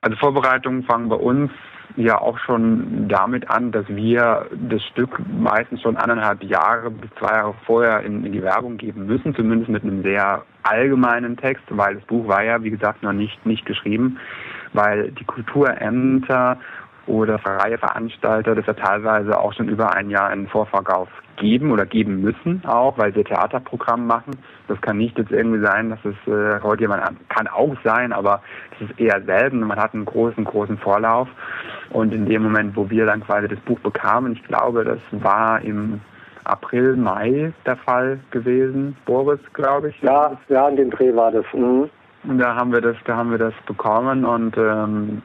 Also 0.02 0.18
Vorbereitungen 0.18 0.84
fangen 0.84 1.10
bei 1.10 1.16
uns 1.16 1.52
ja 1.96 2.20
auch 2.20 2.38
schon 2.40 3.08
damit 3.08 3.50
an, 3.50 3.72
dass 3.72 3.88
wir 3.88 4.48
das 4.52 4.84
Stück 4.84 5.20
meistens 5.28 5.82
schon 5.82 5.98
anderthalb 5.98 6.44
Jahre 6.44 6.90
bis 6.90 7.10
zwei 7.20 7.34
Jahre 7.34 7.54
vorher 7.66 8.02
in, 8.02 8.26
in, 8.26 8.32
die 8.32 8.42
Werbung 8.42 8.78
geben 8.78 9.06
müssen, 9.06 9.36
zumindest 9.36 9.70
mit 9.70 9.84
einem 9.84 10.02
sehr 10.02 10.44
allgemeinen 10.64 11.38
Text, 11.38 11.64
weil 11.70 11.96
das 11.96 12.04
Buch 12.06 12.28
war 12.28 12.44
ja, 12.44 12.64
wie 12.64 12.72
gesagt, 12.72 13.04
noch 13.04 13.14
nicht, 13.14 13.46
nicht 13.46 13.66
geschrieben, 13.66 14.18
weil 14.74 15.12
die 15.12 15.26
Kulturämter 15.26 16.58
oder 17.08 17.38
freie 17.40 17.78
Veranstalter 17.78 18.56
das 18.56 18.66
ja 18.66 18.74
teilweise 18.74 19.38
auch 19.38 19.54
schon 19.54 19.68
über 19.68 19.94
ein 19.94 20.10
Jahr 20.10 20.32
in 20.32 20.48
Vorverkauf 20.48 21.10
geben 21.36 21.72
oder 21.72 21.86
geben 21.86 22.22
müssen 22.22 22.64
auch, 22.66 22.98
weil 22.98 23.14
wir 23.16 23.26
Theaterprogramm 23.26 24.08
machen. 24.08 24.38
Das 24.68 24.80
kann 24.82 24.98
nicht 24.98 25.18
jetzt 25.18 25.32
irgendwie 25.32 25.64
sein, 25.66 25.90
dass 25.90 26.00
es 26.06 26.16
äh, 26.32 26.62
heute 26.62 26.82
jemand 26.82 27.04
an, 27.04 27.18
kann 27.30 27.48
auch 27.48 27.76
sein, 27.84 28.14
aber 28.14 28.42
das 28.72 28.90
ist 28.90 29.00
eher 29.00 29.22
selten. 29.24 29.62
Man 29.62 29.80
hat 29.80 29.94
einen 29.94 30.06
großen, 30.06 30.44
großen 30.44 30.78
Vorlauf. 30.78 31.28
Und 31.90 32.14
in 32.14 32.26
dem 32.26 32.44
Moment, 32.44 32.76
wo 32.76 32.90
wir 32.90 33.06
dann 33.06 33.24
quasi 33.24 33.48
das 33.48 33.60
Buch 33.60 33.80
bekamen, 33.80 34.34
ich 34.34 34.44
glaube, 34.44 34.84
das 34.84 35.00
war 35.12 35.62
im 35.62 36.02
April, 36.46 36.96
Mai 36.96 37.54
der 37.66 37.78
Fall 37.78 38.20
gewesen, 38.32 38.96
Boris, 39.06 39.40
glaube 39.54 39.90
ich. 39.90 40.02
Ja, 40.02 40.38
ja, 40.50 40.68
in 40.68 40.76
dem 40.76 40.92
Dreh 40.92 41.16
war 41.16 41.32
das. 41.32 41.46
Mhm. 41.54 41.90
Und 42.26 42.38
da 42.38 42.56
haben 42.56 42.72
wir 42.72 42.82
das, 42.82 42.96
da 43.06 43.18
haben 43.18 43.32
wir 43.32 43.38
das 43.38 43.54
bekommen 43.66 44.24
und 44.24 44.58
ähm, 44.58 45.22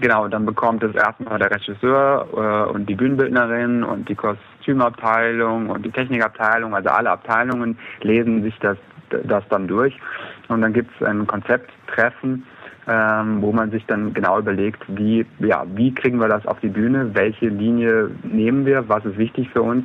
Genau, 0.00 0.28
dann 0.28 0.46
bekommt 0.46 0.82
es 0.82 0.94
erstmal 0.94 1.38
der 1.38 1.50
Regisseur 1.50 2.26
äh, 2.32 2.72
und 2.72 2.88
die 2.88 2.94
Bühnenbildnerin 2.94 3.84
und 3.84 4.08
die 4.08 4.14
Kostümabteilung 4.14 5.68
und 5.68 5.84
die 5.84 5.90
Technikabteilung, 5.90 6.74
also 6.74 6.88
alle 6.88 7.10
Abteilungen 7.10 7.78
lesen 8.00 8.42
sich 8.42 8.58
das, 8.60 8.78
das 9.10 9.44
dann 9.50 9.68
durch. 9.68 9.94
Und 10.48 10.62
dann 10.62 10.72
gibt 10.72 10.90
es 10.98 11.06
ein 11.06 11.26
Konzepttreffen, 11.26 12.46
ähm, 12.88 13.42
wo 13.42 13.52
man 13.52 13.70
sich 13.70 13.84
dann 13.86 14.14
genau 14.14 14.38
überlegt, 14.38 14.82
wie, 14.88 15.26
ja, 15.40 15.66
wie 15.74 15.94
kriegen 15.94 16.18
wir 16.18 16.28
das 16.28 16.46
auf 16.46 16.58
die 16.60 16.68
Bühne, 16.68 17.14
welche 17.14 17.48
Linie 17.48 18.10
nehmen 18.22 18.64
wir, 18.64 18.88
was 18.88 19.04
ist 19.04 19.18
wichtig 19.18 19.50
für 19.50 19.60
uns. 19.60 19.84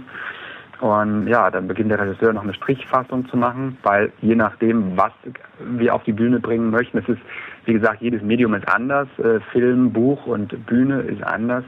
Und 0.82 1.28
ja, 1.28 1.50
dann 1.50 1.68
beginnt 1.68 1.92
der 1.92 2.00
Regisseur 2.00 2.34
noch 2.34 2.44
eine 2.44 2.54
Strichfassung 2.54 3.28
zu 3.30 3.38
machen, 3.38 3.78
weil 3.84 4.12
je 4.22 4.36
nachdem, 4.36 4.98
was 4.98 5.14
wir 5.60 5.96
auf 5.96 6.04
die 6.04 6.12
Bühne 6.12 6.40
bringen 6.40 6.70
möchten, 6.70 6.98
es 6.98 7.08
ist, 7.08 7.22
wie 7.66 7.74
gesagt, 7.74 8.02
jedes 8.02 8.22
Medium 8.22 8.54
ist 8.54 8.68
anders, 8.68 9.08
äh, 9.20 9.40
Film, 9.52 9.94
Buch 9.94 10.26
und 10.26 10.66
Bühne 10.66 11.02
ist 11.02 11.24
anders. 11.24 11.64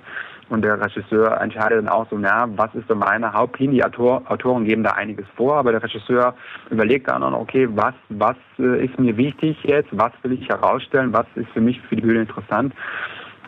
Und 0.49 0.63
der 0.63 0.79
Regisseur 0.79 1.41
entscheidet 1.41 1.79
dann 1.79 1.89
auch 1.89 2.09
so, 2.09 2.17
na, 2.17 2.47
was 2.55 2.73
ist 2.73 2.87
so 2.87 2.95
meine 2.95 3.33
Hauptlinie? 3.33 3.77
Die 3.77 3.83
Autor, 3.83 4.23
Autoren 4.29 4.63
geben 4.63 4.83
da 4.83 4.91
einiges 4.91 5.25
vor, 5.35 5.57
aber 5.57 5.71
der 5.71 5.83
Regisseur 5.83 6.35
überlegt 6.69 7.09
dann 7.09 7.21
auch 7.21 7.37
okay, 7.37 7.67
was, 7.71 7.93
was 8.09 8.37
äh, 8.57 8.85
ist 8.85 8.97
mir 8.97 9.17
wichtig 9.17 9.57
jetzt? 9.63 9.89
Was 9.91 10.11
will 10.23 10.33
ich 10.33 10.47
herausstellen? 10.47 11.11
Was 11.11 11.25
ist 11.35 11.49
für 11.49 11.61
mich 11.61 11.81
für 11.81 11.97
die 11.97 12.01
Bühne 12.01 12.21
interessant? 12.21 12.73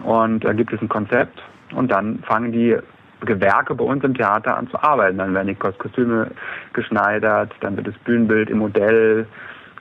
Und 0.04 0.44
da 0.44 0.54
gibt 0.54 0.74
es 0.74 0.82
ein 0.82 0.90
Konzept 0.90 1.42
und 1.74 1.90
dann 1.90 2.20
fangen 2.20 2.52
die 2.52 2.78
Gewerke 3.22 3.76
bei 3.76 3.84
uns 3.84 4.04
im 4.04 4.14
Theater 4.14 4.58
an 4.58 4.70
zu 4.70 4.82
arbeiten. 4.82 5.18
Dann 5.18 5.34
werden 5.34 5.48
die 5.48 5.56
Kostüme 5.56 6.32
geschneidert, 6.74 7.54
dann 7.62 7.76
wird 7.76 7.88
das 7.88 7.98
Bühnenbild 8.06 8.50
im 8.50 8.60
Modell 8.60 9.28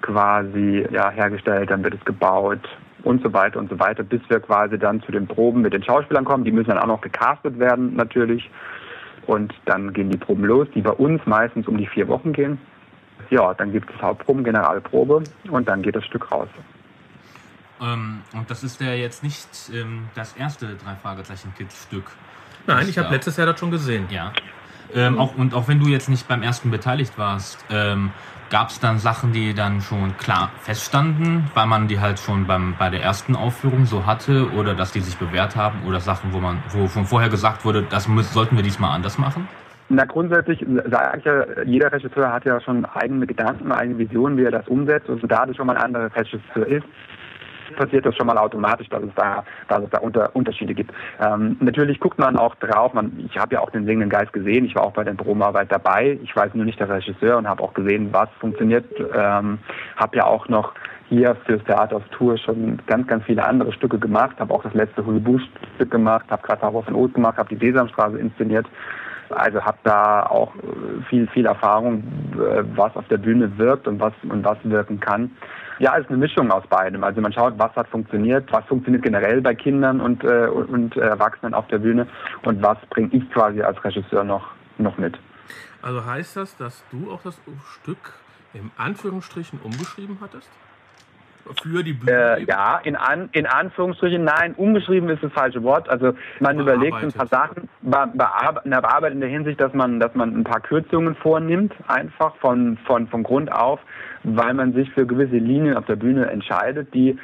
quasi 0.03 0.87
ja, 0.91 1.11
hergestellt, 1.11 1.71
dann 1.71 1.83
wird 1.83 1.95
es 1.95 2.05
gebaut 2.05 2.61
und 3.03 3.23
so 3.23 3.33
weiter 3.33 3.59
und 3.59 3.71
so 3.71 3.79
weiter, 3.79 4.03
bis 4.03 4.21
wir 4.29 4.41
quasi 4.41 4.79
dann 4.79 5.03
zu 5.03 5.13
den 5.13 5.27
Proben 5.27 5.63
mit 5.63 5.73
den 5.73 5.83
Schauspielern 5.83 6.25
kommen. 6.25 6.45
Die 6.45 6.53
müssen 6.53 6.71
dann 6.71 6.79
auch 6.79 6.87
noch 6.87 7.01
gecastet 7.01 7.59
werden 7.59 7.95
natürlich. 7.97 8.51
Und 9.27 9.53
dann 9.67 9.93
gehen 9.93 10.11
die 10.11 10.17
Proben 10.17 10.45
los, 10.45 10.69
die 10.75 10.81
bei 10.81 10.91
uns 10.91 11.21
meistens 11.27 11.69
um 11.69 11.77
die 11.77 11.87
vier 11.87 12.09
Wochen 12.09 12.33
gehen. 12.33 12.59
Ja, 13.31 13.53
dann 13.53 13.73
gibt 13.73 13.91
es 13.91 14.01
Hauptproben, 14.01 14.43
Generalprobe 14.43 15.23
und 15.51 15.69
dann 15.69 15.83
geht 15.83 15.97
das 15.97 16.05
Stück 16.07 16.33
raus. 16.33 16.49
Ähm, 17.81 18.23
und 18.33 18.51
das 18.51 18.65
ist 18.65 18.81
ja 18.81 18.93
jetzt 18.93 19.23
nicht 19.23 19.49
ähm, 19.73 20.09
das 20.15 20.35
erste 20.37 20.77
drei 20.77 20.95
Fragezeichen 20.95 21.55
Kids 21.55 21.85
Stück. 21.85 22.11
Nein, 22.69 22.87
ich 22.89 22.99
habe 22.99 23.11
letztes 23.11 23.37
Jahr 23.37 23.47
das 23.47 23.59
schon 23.59 23.71
gesehen. 23.71 24.07
Ja. 24.11 24.33
Ähm, 24.95 25.19
auch, 25.19 25.37
und 25.37 25.55
auch 25.55 25.69
wenn 25.69 25.81
du 25.81 25.89
jetzt 25.89 26.09
nicht 26.09 26.29
beim 26.29 26.43
ersten 26.43 26.71
beteiligt 26.71 27.19
warst, 27.19 27.65
ähm, 27.71 28.11
gab 28.51 28.69
es 28.69 28.81
dann 28.81 28.99
Sachen, 28.99 29.33
die 29.33 29.55
dann 29.55 29.81
schon 29.81 30.17
klar 30.17 30.51
feststanden, 30.61 31.51
weil 31.55 31.67
man 31.67 31.89
die 31.89 32.01
halt 32.01 32.19
schon 32.19 32.47
beim, 32.47 32.75
bei 32.79 32.91
der 32.91 33.03
ersten 33.03 33.37
Aufführung 33.37 33.87
so 33.87 34.07
hatte 34.07 34.51
oder 34.53 34.75
dass 34.75 34.93
die 34.93 35.01
sich 35.01 35.17
bewährt 35.17 35.57
haben 35.57 35.81
oder 35.87 36.01
Sachen, 36.01 36.33
wo 36.33 36.39
man, 36.39 36.63
wo 36.71 36.87
von 36.87 37.05
vorher 37.05 37.29
gesagt 37.29 37.65
wurde, 37.65 37.83
das 37.83 38.09
müssen, 38.09 38.33
sollten 38.33 38.57
wir 38.57 38.63
diesmal 38.63 38.95
anders 38.95 39.19
machen? 39.19 39.49
Na, 39.91 40.05
grundsätzlich 40.05 40.65
sage 40.91 41.19
ich 41.19 41.25
ja, 41.25 41.63
jeder 41.65 41.91
Regisseur 41.91 42.31
hat 42.31 42.45
ja 42.45 42.61
schon 42.61 42.85
eigene 42.85 43.27
Gedanken, 43.27 43.73
eigene 43.73 43.99
Visionen, 43.99 44.37
wie 44.37 44.45
er 44.45 44.51
das 44.51 44.69
umsetzt. 44.69 45.09
Und 45.09 45.27
da 45.31 45.47
das 45.47 45.57
schon 45.57 45.67
mal 45.67 45.77
ein 45.77 45.83
anderer 45.83 46.15
Regisseur 46.15 46.67
ist, 46.67 46.85
passiert 47.77 48.07
das 48.07 48.15
schon 48.17 48.27
mal 48.27 48.39
automatisch, 48.39 48.89
dass 48.89 49.03
es 49.03 49.15
da, 49.15 49.45
dass 49.69 49.83
es 49.83 49.91
da 49.91 49.99
unter, 49.99 50.35
Unterschiede 50.35 50.75
gibt. 50.75 50.93
Ähm, 51.21 51.57
natürlich 51.61 52.01
guckt 52.01 52.19
man 52.19 52.37
auch 52.37 52.55
drauf. 52.57 52.95
Man, 52.95 53.25
ich 53.29 53.39
habe 53.39 53.55
ja 53.55 53.61
auch 53.61 53.71
den 53.71 53.87
singenden 53.87 54.11
Geist 54.11 54.33
gesehen. 54.33 54.65
Ich 54.65 54.75
war 54.75 54.85
auch 54.85 54.93
bei 54.93 55.05
der 55.05 55.15
Probenarbeit 55.15 55.71
dabei. 55.71 56.19
Ich 56.23 56.35
weiß 56.35 56.55
nur 56.55 56.65
nicht 56.65 56.81
der 56.81 56.89
Regisseur 56.89 57.39
und 57.39 57.49
habe 57.49 57.63
auch 57.63 57.75
gesehen, 57.75 58.09
was 58.13 58.29
funktioniert. 58.41 58.85
Ähm, 59.15 59.59
habe 59.97 60.17
ja 60.17 60.25
auch 60.25 60.49
noch 60.49 60.73
hier 61.09 61.37
fürs 61.47 61.65
Theater 61.65 61.97
auf 61.97 62.09
Tour 62.11 62.37
schon 62.37 62.79
ganz, 62.87 63.07
ganz 63.07 63.25
viele 63.25 63.45
andere 63.45 63.73
Stücke 63.73 63.99
gemacht. 63.99 64.39
Habe 64.39 64.53
auch 64.53 64.63
das 64.63 64.75
letzte 64.75 65.05
Hulibusch-Stück 65.05 65.91
gemacht. 65.91 66.27
Habe 66.31 66.43
gerade 66.43 66.63
Harvard 66.63 66.85
von 66.85 66.95
Ost 66.95 67.15
gemacht. 67.15 67.39
Habe 67.39 67.55
die 67.55 67.67
Sesamstraße 67.67 68.19
inszeniert. 68.19 68.67
Also 69.31 69.63
habe 69.63 69.79
da 69.85 70.25
auch 70.25 70.53
viel, 71.09 71.27
viel 71.29 71.47
Erfahrung, 71.47 72.03
äh, 72.35 72.63
was 72.75 72.95
auf 72.97 73.07
der 73.09 73.19
Bühne 73.19 73.59
wirkt 73.59 73.87
und 73.87 74.01
was 74.01 74.13
und 74.23 74.45
was 74.45 74.59
wirken 74.65 75.01
kann. 75.01 75.31
Ja, 75.79 75.97
es 75.97 76.05
ist 76.05 76.09
eine 76.09 76.19
Mischung 76.19 76.51
aus 76.51 76.67
beidem. 76.67 77.05
Also 77.05 77.21
man 77.21 77.33
schaut, 77.33 77.55
was 77.59 77.75
hat 77.77 77.89
funktioniert, 77.89 78.51
was 78.53 78.65
funktioniert 78.67 79.03
generell 79.05 79.41
bei 79.41 79.55
Kindern 79.55 80.01
und, 80.01 80.25
äh, 80.25 80.49
und 80.49 80.97
Erwachsenen 80.97 81.55
auf 81.55 81.69
der 81.69 81.79
Bühne 81.79 82.07
und 82.43 82.61
was 82.63 82.79
bringe 82.91 83.11
ich 83.13 83.31
quasi 83.31 83.63
als 83.63 83.83
Regisseur 83.85 84.25
noch, 84.25 84.47
noch 84.79 84.99
mit. 84.99 85.19
Also 85.83 86.05
heißt 86.05 86.37
das, 86.37 86.57
dass 86.57 86.85
du 86.91 87.13
auch 87.13 87.23
das 87.23 87.41
Stück 87.81 88.15
im 88.55 88.71
Anführungsstrichen 88.77 89.61
umgeschrieben 89.63 90.19
hattest? 90.21 90.51
Für 91.63 91.83
die 91.83 91.93
Bühne? 91.93 92.39
Äh, 92.39 92.45
ja, 92.45 92.81
in, 92.85 92.97
An 92.97 93.29
in 93.33 93.47
Anführungsstrichen, 93.47 94.25
nein, 94.25 94.55
umgeschrieben 94.57 95.09
ist 95.09 95.23
das 95.23 95.33
falsche 95.33 95.63
Wort. 95.63 95.89
Also 95.89 96.15
man 96.41 96.59
überlegt 96.59 96.97
ein 96.97 97.13
paar 97.13 97.27
Sachen, 97.27 97.69
bearbeitet 97.83 99.15
in 99.15 99.21
der 99.21 99.31
Hinsicht, 99.31 99.61
dass 99.61 99.73
man, 99.75 100.01
dass 100.01 100.15
man 100.15 100.37
ein 100.37 100.45
paar 100.45 100.61
Kürzungen 100.61 101.15
vornimmt, 101.17 101.75
einfach 101.87 102.35
von, 102.37 102.79
von, 102.87 103.09
von 103.09 103.23
Grund 103.23 103.53
auf 103.53 103.81
weil 104.25 104.55
man 104.55 104.73
sich 104.73 104.91
für 104.91 105.07
gewisse 105.07 105.37
Linien 105.37 105.77
auf 105.77 105.87
der 105.87 105.97
Bühne 105.97 106.27
entscheidet, 106.27 106.93
die 106.95 107.19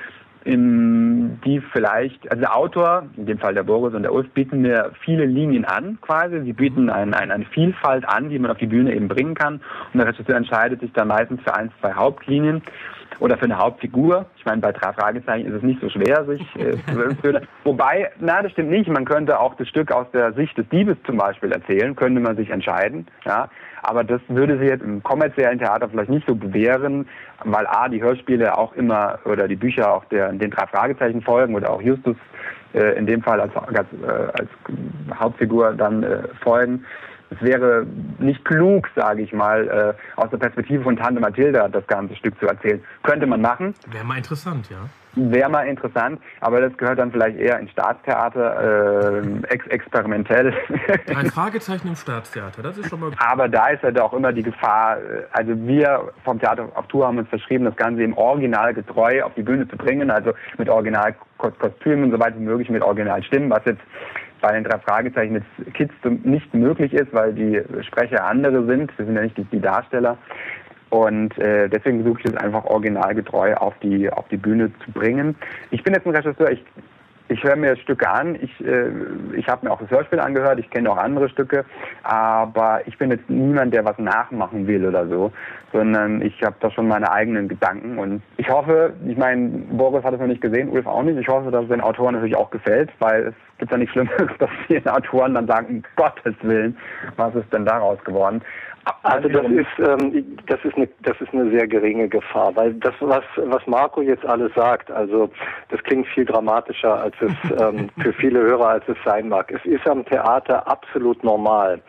im, 0.45 1.41
die 1.43 1.61
vielleicht, 1.73 2.31
also 2.31 2.41
der 2.41 2.55
Autor, 2.55 3.05
in 3.17 3.25
dem 3.25 3.39
Fall 3.39 3.55
der 3.55 3.63
Boris 3.63 3.95
und 3.95 4.03
der 4.03 4.13
Ulf, 4.13 4.29
bieten 4.31 4.61
mir 4.61 4.93
viele 5.01 5.25
Linien 5.25 5.65
an, 5.65 5.99
quasi. 6.03 6.43
Sie 6.43 6.53
bieten 6.53 6.91
ein, 6.91 7.15
ein, 7.15 7.31
eine 7.31 7.47
Vielfalt 7.47 8.07
an, 8.07 8.29
die 8.29 8.39
man 8.39 8.51
auf 8.51 8.59
die 8.59 8.67
Bühne 8.67 8.95
eben 8.95 9.09
bringen 9.09 9.35
kann. 9.35 9.63
Und 9.93 10.01
der 10.01 10.07
Regisseur 10.07 10.37
entscheidet 10.37 10.81
sich 10.81 10.93
dann 10.93 11.09
meistens 11.09 11.41
für 11.43 11.55
ein, 11.55 11.73
zwei 11.81 11.95
Hauptlinien 11.95 12.63
oder 13.21 13.37
für 13.37 13.45
eine 13.45 13.59
Hauptfigur. 13.59 14.27
Ich 14.37 14.45
meine, 14.45 14.61
bei 14.61 14.73
drei 14.73 14.93
Fragezeichen 14.93 15.47
ist 15.47 15.55
es 15.55 15.63
nicht 15.63 15.81
so 15.81 15.89
schwer, 15.89 16.25
sich 16.25 16.41
äh, 16.57 16.77
zu 17.23 17.41
Wobei, 17.65 18.11
na, 18.19 18.43
das 18.43 18.53
stimmt 18.53 18.71
nicht. 18.71 18.89
Man 18.89 19.05
könnte 19.05 19.39
auch 19.39 19.55
das 19.55 19.69
Stück 19.69 19.93
aus 19.93 20.07
der 20.13 20.33
Sicht 20.33 20.57
des 20.59 20.69
Diebes 20.69 20.97
zum 21.07 21.17
Beispiel 21.17 21.53
erzählen, 21.53 21.95
könnte 21.97 22.21
man 22.21 22.37
sich 22.37 22.51
entscheiden. 22.51 23.07
Ja. 23.25 23.49
Aber 23.83 24.03
das 24.03 24.21
würde 24.29 24.59
sich 24.59 24.69
jetzt 24.69 24.83
im 24.83 25.03
kommerziellen 25.03 25.59
Theater 25.59 25.89
vielleicht 25.89 26.09
nicht 26.09 26.27
so 26.27 26.35
bewähren, 26.35 27.07
weil 27.45 27.67
A, 27.67 27.89
die 27.89 28.03
Hörspiele 28.03 28.57
auch 28.57 28.73
immer 28.75 29.19
oder 29.27 29.47
die 29.47 29.57
Bücher 29.57 29.93
auch 29.93 30.05
der, 30.07 30.33
den 30.33 30.51
drei 30.51 30.67
Fragezeichen 30.67 31.21
folgen 31.21 31.55
oder 31.55 31.71
auch 31.71 31.83
Justus 31.83 32.17
äh, 32.73 32.97
in 32.99 33.07
dem 33.07 33.23
Fall 33.23 33.41
als, 33.41 33.55
als, 33.57 33.87
äh, 34.03 34.07
als 34.07 34.49
Hauptfigur 35.15 35.73
dann 35.75 36.03
äh, 36.03 36.23
folgen. 36.43 36.85
Es 37.31 37.41
wäre 37.43 37.87
nicht 38.19 38.45
klug, 38.45 38.89
sage 38.95 39.23
ich 39.23 39.33
mal, 39.33 39.69
äh, 39.69 40.21
aus 40.21 40.31
der 40.31 40.39
Perspektive 40.39 40.83
von 40.83 40.97
Tante 40.97 41.21
Mathilda 41.21 41.69
das 41.69 41.87
ganze 41.87 42.15
Stück 42.17 42.39
zu 42.39 42.47
erzählen. 42.47 42.83
Könnte 43.03 43.27
man 43.27 43.41
machen. 43.41 43.75
Wäre 43.91 44.05
mal 44.05 44.19
interessant, 44.19 44.69
ja. 44.71 44.89
Wäre 45.17 45.49
mal 45.49 45.69
interessant, 45.69 46.21
aber 46.41 46.61
das 46.61 46.77
gehört 46.77 46.99
dann 46.99 47.13
vielleicht 47.13 47.39
eher 47.39 47.61
ins 47.61 47.71
Staatstheater, 47.71 49.23
äh, 49.23 49.47
ex 49.49 49.65
experimentell. 49.69 50.53
Ein 51.15 51.31
Fragezeichen 51.31 51.87
im 51.87 51.95
Staatstheater, 51.95 52.63
das 52.63 52.79
ist 52.79 52.91
schon 52.91 52.99
mal. 52.99 53.13
Aber 53.19 53.49
da 53.49 53.69
ist 53.69 53.85
halt 53.85 54.01
auch 54.01 54.13
immer 54.13 54.33
die 54.33 54.43
Gefahr, 54.43 54.97
äh, 54.97 55.23
also 55.31 55.53
wir 55.69 56.13
vom 56.25 56.41
Theater 56.41 56.69
auf 56.75 56.89
Tour 56.89 57.07
haben 57.07 57.19
uns 57.19 57.29
verschrieben, 57.29 57.65
das 57.65 57.77
Ganze 57.77 58.03
im 58.03 58.17
Original 58.17 58.75
getreu 58.75 59.23
auf 59.23 59.33
die 59.35 59.43
Bühne 59.43 59.69
zu 59.69 59.77
bringen, 59.77 60.11
also 60.11 60.33
mit 60.59 60.69
Originalkostümen 60.69 62.07
und 62.07 62.11
so 62.11 62.19
weiter 62.19 62.37
wie 62.37 62.45
möglich, 62.45 62.69
mit 62.69 62.83
Originalstimmen, 62.83 63.51
was 63.51 63.65
jetzt 63.67 63.83
bei 64.45 64.53
den 64.53 64.65
drei 64.65 64.79
Fragezeichen 64.79 65.33
mit 65.33 65.45
Kids 65.73 65.95
nicht 66.23 66.53
möglich 66.53 66.93
ist, 66.93 67.15
weil 67.15 67.33
die 67.33 67.63
Sprecher 67.83 68.27
andere 68.27 68.67
sind. 68.67 68.97
Wir 68.99 69.07
sind 69.07 69.17
ja 69.17 69.23
nicht 69.23 69.39
die, 69.39 69.45
die 69.45 69.61
Darsteller. 69.61 70.19
Und 70.91 71.39
äh, 71.39 71.71
deswegen 71.71 72.03
versuche 72.03 72.21
ich 72.21 72.27
es 72.27 72.37
einfach 72.37 72.67
originalgetreu 72.67 73.55
auf 73.55 73.73
die, 73.83 74.11
auf 74.11 74.29
die 74.29 74.37
Bühne 74.37 74.71
zu 74.85 74.93
bringen. 74.93 75.35
Ich 75.71 75.83
bin 75.83 75.95
jetzt 75.95 76.07
ein 76.07 76.15
Regisseur, 76.15 76.51
ich 76.51 76.63
ich 77.29 77.43
höre 77.43 77.57
mir 77.57 77.77
Stücke 77.77 78.09
an, 78.09 78.37
ich, 78.41 78.65
äh, 78.65 78.91
ich 79.35 79.49
habe 79.49 79.67
mir 79.67 79.73
auch 79.73 79.81
das 79.81 79.91
Hörspiel 79.91 80.21
angehört, 80.21 80.59
ich 80.59 80.69
kenne 80.71 80.91
auch 80.91 80.97
andere 80.97 81.29
Stücke, 81.29 81.65
aber 82.03 82.81
ich 82.87 82.99
bin 82.99 83.11
jetzt 83.11 83.29
niemand, 83.31 83.73
der 83.73 83.85
was 83.85 83.99
nachmachen 83.99 84.67
will 84.67 84.87
oder 84.87 85.07
so, 85.09 85.33
sondern 85.73 86.21
ich 86.21 86.43
habe 86.43 86.57
da 86.61 86.71
schon 86.71 86.87
meine 86.87 87.11
eigenen 87.11 87.49
Gedanken. 87.49 87.99
Und 87.99 88.23
ich 88.37 88.49
hoffe, 88.51 88.93
ich 89.07 89.17
meine, 89.17 89.49
Boris 89.73 90.05
hat 90.05 90.15
es 90.15 90.21
noch 90.21 90.27
nicht 90.27 90.43
gesehen, 90.43 90.69
Ulf 90.69 90.87
auch 90.87 91.03
nicht, 91.03 91.19
ich 91.19 91.29
hoffe, 91.29 91.51
dass 91.51 91.65
es 91.65 91.71
den 91.71 91.81
Autoren 91.81 92.15
natürlich 92.15 92.37
auch 92.37 92.51
gefällt, 92.51 92.91
weil 92.99 93.29
es 93.29 93.35
gibt 93.59 93.73
ja 93.73 93.79
nichts 93.79 93.93
Schlimmeres, 93.93 94.31
dass 94.39 94.51
die 94.69 94.87
Autoren 94.87 95.35
dann 95.35 95.47
sagen, 95.47 95.67
um 95.69 95.83
Gottes 95.97 96.35
Willen, 96.43 96.77
was 97.17 97.35
ist 97.35 97.53
denn 97.53 97.65
daraus 97.65 98.03
geworden? 98.05 98.43
Also 99.03 99.29
das 99.29 99.47
ist 99.47 99.67
ähm, 99.79 100.37
das 100.47 100.65
ist 100.65 100.77
eine 100.77 100.89
das 101.03 101.19
ist 101.21 101.33
eine 101.33 101.51
sehr 101.51 101.67
geringe 101.67 102.09
Gefahr, 102.09 102.55
weil 102.57 102.75
das 102.75 102.95
was 103.01 103.25
was 103.37 103.67
Marco 103.67 104.03
jetzt 104.03 104.25
alles 104.27 104.53
sagt, 104.55 104.91
also 104.91 105.31
das 105.71 105.83
klingt 105.85 106.07
viel 106.09 106.25
dramatischer 106.25 107.01
als 107.03 107.15
es 107.21 107.33
ähm, 107.61 107.89
für 108.01 108.13
viele 108.13 108.41
Hörer 108.41 108.69
als 108.69 108.85
es 108.89 108.97
sein 109.05 109.29
mag. 109.29 109.51
Es 109.51 109.65
ist 109.65 109.87
am 109.87 110.05
Theater 110.05 110.67
absolut 110.67 111.23
normal, 111.25 111.81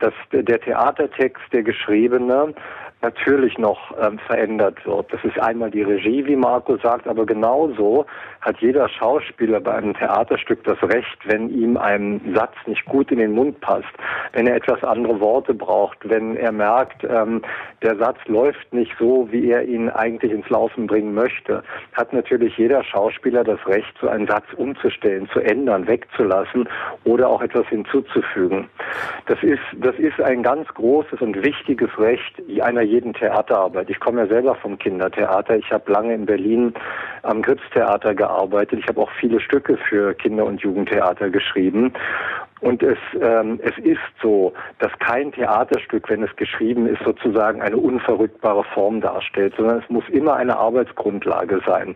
dass 0.00 0.14
der 0.32 0.60
Theatertext, 0.60 1.42
der 1.52 1.62
geschriebene, 1.62 2.54
natürlich 3.02 3.56
noch 3.58 3.94
ähm, 4.00 4.18
verändert 4.18 4.84
wird. 4.84 5.12
Das 5.12 5.22
ist 5.24 5.38
einmal 5.38 5.70
die 5.70 5.82
Regie, 5.82 6.26
wie 6.26 6.36
Marco 6.36 6.76
sagt, 6.78 7.06
aber 7.06 7.26
genauso 7.26 8.06
hat 8.40 8.58
jeder 8.60 8.88
Schauspieler 8.88 9.60
bei 9.60 9.74
einem 9.74 9.94
Theaterstück 9.94 10.64
das 10.64 10.82
Recht, 10.82 11.18
wenn 11.24 11.48
ihm 11.48 11.76
ein 11.76 12.20
Satz 12.34 12.54
nicht 12.66 12.84
gut 12.86 13.10
in 13.12 13.18
den 13.18 13.32
Mund 13.32 13.60
passt, 13.60 13.86
wenn 14.32 14.46
er 14.46 14.56
etwas 14.56 14.82
andere 14.82 15.20
Worte 15.20 15.54
braucht, 15.54 15.98
wenn 16.08 16.36
er 16.36 16.52
merkt, 16.52 17.04
ähm, 17.04 17.42
der 17.82 17.96
Satz 17.96 18.18
läuft 18.26 18.72
nicht 18.72 18.92
so, 18.98 19.28
wie 19.30 19.50
er 19.50 19.62
ihn 19.64 19.88
eigentlich 19.90 20.32
ins 20.32 20.48
Laufen 20.48 20.86
bringen 20.88 21.14
möchte, 21.14 21.62
hat 21.92 22.12
natürlich 22.12 22.56
jeder 22.58 22.82
Schauspieler 22.82 23.44
das 23.44 23.64
Recht, 23.66 23.94
so 24.00 24.08
einen 24.08 24.26
Satz 24.26 24.46
umzustellen, 24.56 25.28
zu 25.32 25.40
ändern, 25.40 25.86
wegzulassen 25.86 26.68
oder 27.04 27.28
auch 27.28 27.42
etwas 27.42 27.66
hinzuzufügen. 27.68 28.68
Das 29.26 29.40
ist, 29.42 29.62
das 29.76 29.96
ist 29.96 30.20
ein 30.20 30.42
ganz 30.42 30.66
großes 30.74 31.20
und 31.20 31.40
wichtiges 31.42 31.90
Recht 31.98 32.42
einer 32.60 32.87
jeden 32.88 33.14
Theaterarbeit. 33.14 33.90
Ich 33.90 34.00
komme 34.00 34.22
ja 34.22 34.26
selber 34.26 34.54
vom 34.56 34.78
Kindertheater. 34.78 35.56
Ich 35.56 35.70
habe 35.70 35.90
lange 35.92 36.14
in 36.14 36.26
Berlin 36.26 36.74
am 37.22 37.42
Grips-Theater 37.42 38.14
gearbeitet. 38.14 38.80
Ich 38.80 38.88
habe 38.88 39.00
auch 39.00 39.10
viele 39.20 39.40
Stücke 39.40 39.76
für 39.76 40.14
Kinder- 40.14 40.46
und 40.46 40.60
Jugendtheater 40.60 41.30
geschrieben. 41.30 41.92
Und 42.60 42.82
es, 42.82 42.98
ähm, 43.20 43.60
es 43.62 43.76
ist 43.78 44.00
so, 44.20 44.52
dass 44.80 44.90
kein 44.98 45.30
Theaterstück, 45.32 46.08
wenn 46.08 46.22
es 46.22 46.34
geschrieben 46.36 46.88
ist, 46.88 47.00
sozusagen 47.04 47.62
eine 47.62 47.76
unverrückbare 47.76 48.64
Form 48.74 49.00
darstellt, 49.00 49.54
sondern 49.56 49.78
es 49.78 49.88
muss 49.88 50.08
immer 50.08 50.34
eine 50.34 50.56
Arbeitsgrundlage 50.56 51.60
sein. 51.64 51.94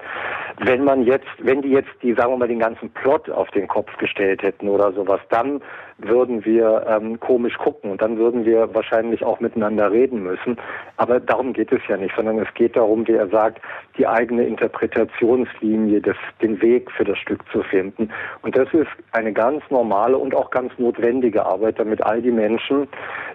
Wenn 0.59 0.85
man 0.85 1.03
jetzt, 1.03 1.27
wenn 1.39 1.63
die 1.63 1.71
jetzt 1.71 1.91
die, 2.03 2.15
sagen 2.15 2.33
wir 2.33 2.37
mal, 2.37 2.49
den 2.49 2.61
ganzen 2.61 2.91
Plot 2.91 3.29
auf 3.31 3.51
den 3.51 3.67
Kopf 3.67 3.97
gestellt 3.99 4.43
hätten 4.43 4.69
oder 4.69 4.93
sowas, 4.93 5.21
dann 5.31 5.61
würden 6.09 6.45
wir 6.45 6.87
ähm, 6.89 7.19
komisch 7.21 7.57
gucken 7.59 7.91
und 7.91 8.03
dann 8.03 8.19
würden 8.19 8.45
wir 8.45 8.75
wahrscheinlich 8.75 9.25
auch 9.25 9.41
miteinander 9.41 9.91
reden 9.91 10.23
müssen. 10.23 10.57
Aber 10.97 11.21
darum 11.21 11.53
geht 11.53 11.73
es 11.73 11.81
ja 11.89 11.97
nicht, 11.97 12.15
sondern 12.17 12.39
es 12.39 12.53
geht 12.55 12.77
darum, 12.77 13.07
wie 13.07 13.13
er 13.13 13.29
sagt, 13.29 13.61
die 13.97 14.07
eigene 14.07 14.45
Interpretationslinie, 14.45 16.01
des, 16.01 16.17
den 16.41 16.61
Weg 16.63 16.91
für 16.91 17.05
das 17.05 17.19
Stück 17.19 17.41
zu 17.51 17.63
finden. 17.63 18.11
Und 18.43 18.57
das 18.57 18.73
ist 18.73 18.91
eine 19.13 19.33
ganz 19.33 19.63
normale 19.71 20.17
und 20.17 20.35
auch 20.35 20.51
ganz 20.51 20.73
notwendige 20.79 21.45
Arbeit, 21.45 21.79
damit 21.79 22.03
all 22.03 22.23
die 22.23 22.31
Menschen, 22.31 22.89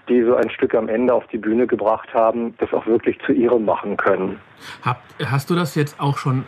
die 0.10 0.24
so 0.24 0.36
ein 0.36 0.50
Stück 0.50 0.74
am 0.76 0.90
Ende 0.90 1.14
auf 1.14 1.28
die 1.28 1.38
Bühne 1.38 1.68
gebracht 1.68 2.14
haben, 2.14 2.56
das 2.58 2.74
auch 2.74 2.86
wirklich 2.88 3.20
zu 3.26 3.32
ihrem 3.32 3.66
machen 3.66 3.98
können. 3.98 4.40
Hab, 4.84 5.02
hast 5.24 5.50
du 5.50 5.56
das 5.56 5.76
jetzt 5.76 6.00
auch 6.00 6.18
schon 6.18 6.46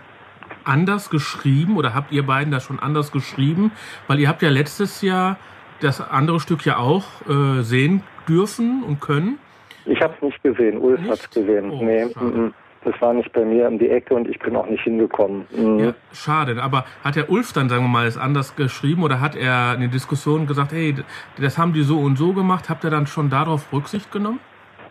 anders 0.63 1.09
geschrieben 1.09 1.77
oder 1.77 1.93
habt 1.93 2.11
ihr 2.11 2.25
beiden 2.25 2.51
das 2.51 2.63
schon 2.63 2.79
anders 2.79 3.11
geschrieben? 3.11 3.71
Weil 4.07 4.19
ihr 4.19 4.27
habt 4.27 4.41
ja 4.41 4.49
letztes 4.49 5.01
Jahr 5.01 5.37
das 5.81 6.01
andere 6.01 6.39
Stück 6.39 6.65
ja 6.65 6.77
auch 6.77 7.05
äh, 7.27 7.61
sehen 7.61 8.03
dürfen 8.27 8.83
und 8.83 9.01
können. 9.01 9.39
Ich 9.85 10.01
habe 10.01 10.13
es 10.15 10.21
nicht 10.21 10.43
gesehen, 10.43 10.77
Ulf 10.77 11.01
hat 11.01 11.19
es 11.19 11.29
gesehen. 11.29 11.71
Oh, 11.71 11.83
nee, 11.83 12.03
m 12.03 12.53
das 12.83 12.93
war 13.01 13.13
nicht 13.13 13.31
bei 13.33 13.43
mir 13.43 13.67
um 13.67 13.77
die 13.77 13.89
Ecke 13.89 14.13
und 14.13 14.27
ich 14.29 14.39
bin 14.39 14.55
auch 14.55 14.67
nicht 14.67 14.83
hingekommen. 14.83 15.45
Mhm. 15.51 15.79
Ja, 15.79 15.93
schade. 16.13 16.61
Aber 16.63 16.85
hat 17.03 17.15
der 17.17 17.29
Ulf 17.29 17.51
dann, 17.51 17.67
sagen 17.67 17.83
wir 17.83 17.89
mal, 17.89 18.07
es 18.07 18.17
anders 18.17 18.55
geschrieben 18.55 19.03
oder 19.03 19.19
hat 19.19 19.35
er 19.35 19.73
in 19.73 19.81
der 19.81 19.89
Diskussion 19.89 20.47
gesagt, 20.47 20.71
hey, 20.71 20.95
das 21.37 21.57
haben 21.57 21.73
die 21.73 21.83
so 21.83 21.99
und 21.99 22.17
so 22.17 22.31
gemacht? 22.31 22.69
Habt 22.69 22.85
ihr 22.85 22.89
dann 22.89 23.05
schon 23.05 23.29
darauf 23.29 23.73
Rücksicht 23.73 24.11
genommen? 24.11 24.39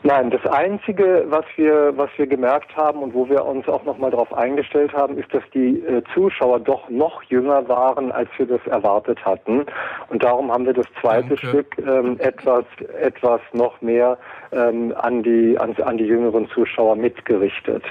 Nein, 0.04 0.30
das 0.30 0.46
Einzige, 0.46 1.24
was 1.28 1.44
wir, 1.56 1.92
was 1.96 2.08
wir 2.16 2.26
gemerkt 2.28 2.76
haben 2.76 3.02
und 3.02 3.14
wo 3.14 3.28
wir 3.28 3.44
uns 3.44 3.68
auch 3.68 3.84
nochmal 3.84 4.12
darauf 4.12 4.32
eingestellt 4.32 4.92
haben, 4.92 5.18
ist, 5.18 5.32
dass 5.34 5.42
die 5.52 5.80
äh, 5.80 6.02
Zuschauer 6.14 6.61
doch 6.61 6.88
noch 6.88 7.22
jünger 7.24 7.68
waren, 7.68 8.12
als 8.12 8.28
wir 8.37 8.46
das 8.46 8.64
erwartet 8.66 9.24
hatten. 9.24 9.66
Und 10.08 10.22
darum 10.22 10.52
haben 10.52 10.66
wir 10.66 10.72
das 10.72 10.87
zweite 11.00 11.30
Danke. 11.30 11.46
Stück 11.48 11.78
ähm, 11.78 12.16
etwas, 12.20 12.64
etwas 13.00 13.40
noch 13.52 13.80
mehr 13.82 14.18
ähm, 14.52 14.94
an, 14.96 15.24
die, 15.24 15.58
an, 15.58 15.74
an 15.82 15.98
die 15.98 16.04
jüngeren 16.04 16.48
Zuschauer 16.50 16.94
mitgerichtet. 16.94 17.82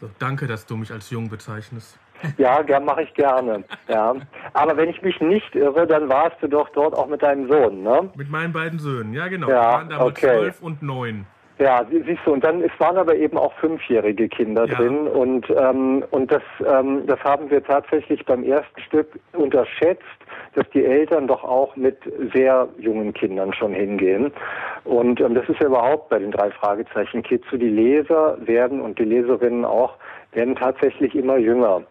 So, 0.00 0.10
danke, 0.18 0.48
dass 0.48 0.66
du 0.66 0.76
mich 0.76 0.90
als 0.90 1.10
jung 1.10 1.28
bezeichnest. 1.28 1.98
Ja, 2.38 2.62
gern 2.62 2.86
mache 2.86 3.02
ich 3.02 3.12
gerne. 3.14 3.64
Ja. 3.86 4.14
Aber 4.54 4.76
wenn 4.78 4.88
ich 4.88 5.02
mich 5.02 5.20
nicht 5.20 5.54
irre, 5.54 5.86
dann 5.86 6.08
warst 6.08 6.36
du 6.40 6.48
doch 6.48 6.70
dort 6.70 6.94
auch 6.94 7.06
mit 7.06 7.22
deinem 7.22 7.48
Sohn, 7.48 7.82
ne? 7.82 8.08
Mit 8.16 8.30
meinen 8.30 8.52
beiden 8.52 8.78
Söhnen, 8.78 9.12
ja 9.12 9.28
genau. 9.28 9.48
Ja, 9.48 9.54
Wir 9.54 9.60
waren 9.60 9.88
damals 9.90 10.10
okay. 10.10 10.38
zwölf 10.38 10.62
und 10.62 10.82
neun. 10.82 11.26
Ja, 11.58 11.86
siehst 11.88 12.20
du, 12.24 12.32
und 12.32 12.42
dann 12.42 12.62
es 12.62 12.72
waren 12.78 12.96
aber 12.96 13.14
eben 13.14 13.38
auch 13.38 13.52
fünfjährige 13.54 14.28
Kinder 14.28 14.64
ja. 14.64 14.74
drin 14.74 15.06
und 15.06 15.48
ähm, 15.50 16.04
und 16.10 16.32
das 16.32 16.42
ähm, 16.66 17.06
das 17.06 17.20
haben 17.20 17.48
wir 17.48 17.62
tatsächlich 17.62 18.24
beim 18.26 18.42
ersten 18.42 18.80
Stück 18.80 19.06
unterschätzt, 19.34 20.02
dass 20.56 20.68
die 20.70 20.84
Eltern 20.84 21.28
doch 21.28 21.44
auch 21.44 21.76
mit 21.76 21.96
sehr 22.34 22.68
jungen 22.78 23.14
Kindern 23.14 23.52
schon 23.52 23.72
hingehen 23.72 24.32
und 24.82 25.20
ähm, 25.20 25.36
das 25.36 25.48
ist 25.48 25.60
ja 25.60 25.66
überhaupt 25.66 26.08
bei 26.08 26.18
den 26.18 26.32
drei 26.32 26.50
Fragezeichen 26.50 27.22
Kids 27.22 27.44
so 27.48 27.56
die 27.56 27.68
Leser 27.68 28.36
werden 28.40 28.80
und 28.80 28.98
die 28.98 29.04
Leserinnen 29.04 29.64
auch 29.64 29.94
werden 30.32 30.56
tatsächlich 30.56 31.14
immer 31.14 31.36
jünger 31.36 31.82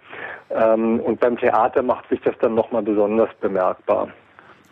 ähm, 0.50 1.00
und 1.00 1.22
beim 1.22 1.38
Theater 1.38 1.84
macht 1.84 2.10
sich 2.10 2.20
das 2.20 2.36
dann 2.42 2.54
nochmal 2.54 2.84
besonders 2.84 3.30
bemerkbar. 3.40 4.10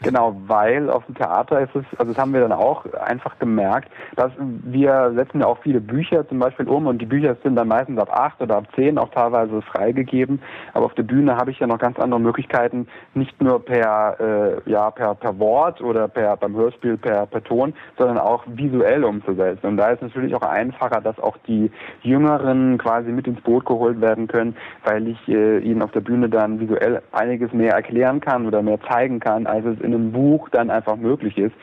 Genau, 0.04 0.36
weil 0.48 0.90
auf 0.90 1.06
dem 1.06 1.14
Theater 1.14 1.62
ist 1.62 1.76
es, 1.76 1.86
also 2.00 2.12
das 2.12 2.20
haben 2.20 2.34
wir 2.34 2.42
dann 2.42 2.52
auch 2.52 2.92
einfach 2.94 3.38
gemerkt, 3.38 3.92
dass 4.16 4.32
wir 4.40 5.14
setzen 5.16 5.42
ja 5.42 5.46
auch 5.46 5.60
viele 5.60 5.80
Bücher 5.80 6.28
zum 6.28 6.40
Beispiel 6.40 6.68
um 6.68 6.88
und 6.88 7.00
die 7.00 7.06
Bücher 7.06 7.36
sind 7.44 7.56
dann 7.56 7.68
meistens 7.68 8.00
ab 8.00 8.10
acht 8.12 8.42
oder 8.42 8.58
ab 8.58 8.66
zehn 8.76 8.98
auch 8.98 9.10
teilweise 9.10 9.62
freigegeben. 9.62 10.42
Aber 10.74 10.88
auf 10.88 10.96
der 10.96 11.04
Bühne 11.04 11.36
habe 11.36 11.52
ich 11.52 11.60
ja 11.60 11.68
noch 11.68 11.78
ganz 11.78 12.00
andere 12.00 12.20
Möglichkeiten, 12.20 12.88
nicht 13.14 13.40
nur 13.40 13.64
per 13.64 14.18
äh, 14.20 14.70
ja 14.72 14.90
per 14.90 15.14
per 15.14 15.38
Wort 15.38 15.82
oder 15.82 16.08
per 16.08 16.36
beim 16.36 16.56
Hörspiel 16.56 16.98
per 16.98 17.28
per 17.28 17.44
Ton, 17.44 17.74
sondern 18.00 18.18
auch 18.18 18.44
visuell 18.48 19.04
umzusetzen. 19.04 19.68
Und 19.68 19.78
da 19.78 19.90
ist 19.90 19.98
es 19.98 20.08
natürlich 20.08 20.34
auch 20.34 20.42
einfacher, 20.42 21.02
dass 21.02 21.20
auch 21.20 21.38
die 21.46 21.70
Jüngeren 22.02 22.80
quasi 22.80 23.12
mit 23.12 23.28
ins 23.28 23.42
Boot 23.42 23.68
geholt 23.68 24.02
werden 24.02 24.28
können, 24.28 24.56
weil 24.84 25.08
ich 25.08 25.28
äh, 25.28 25.60
ihnen 25.60 25.84
auf 25.84 25.92
der 25.92 26.02
Bühne 26.02 26.28
dann 26.28 26.60
visuell 26.60 27.04
einiges 27.12 27.54
mehr 27.54 27.74
erklären 27.74 28.20
kann 28.20 28.48
oder 28.48 28.64
mehr 28.64 28.80
zeigen 28.90 29.20
kann, 29.20 29.46
als 29.46 29.64
es 29.64 29.80
in 29.80 29.90
in 29.93 30.01
einem 30.01 30.12
Buch 30.12 30.49
dann 30.49 30.69
einfach 30.69 30.95
möglich 30.95 31.38
ist. 31.38 31.56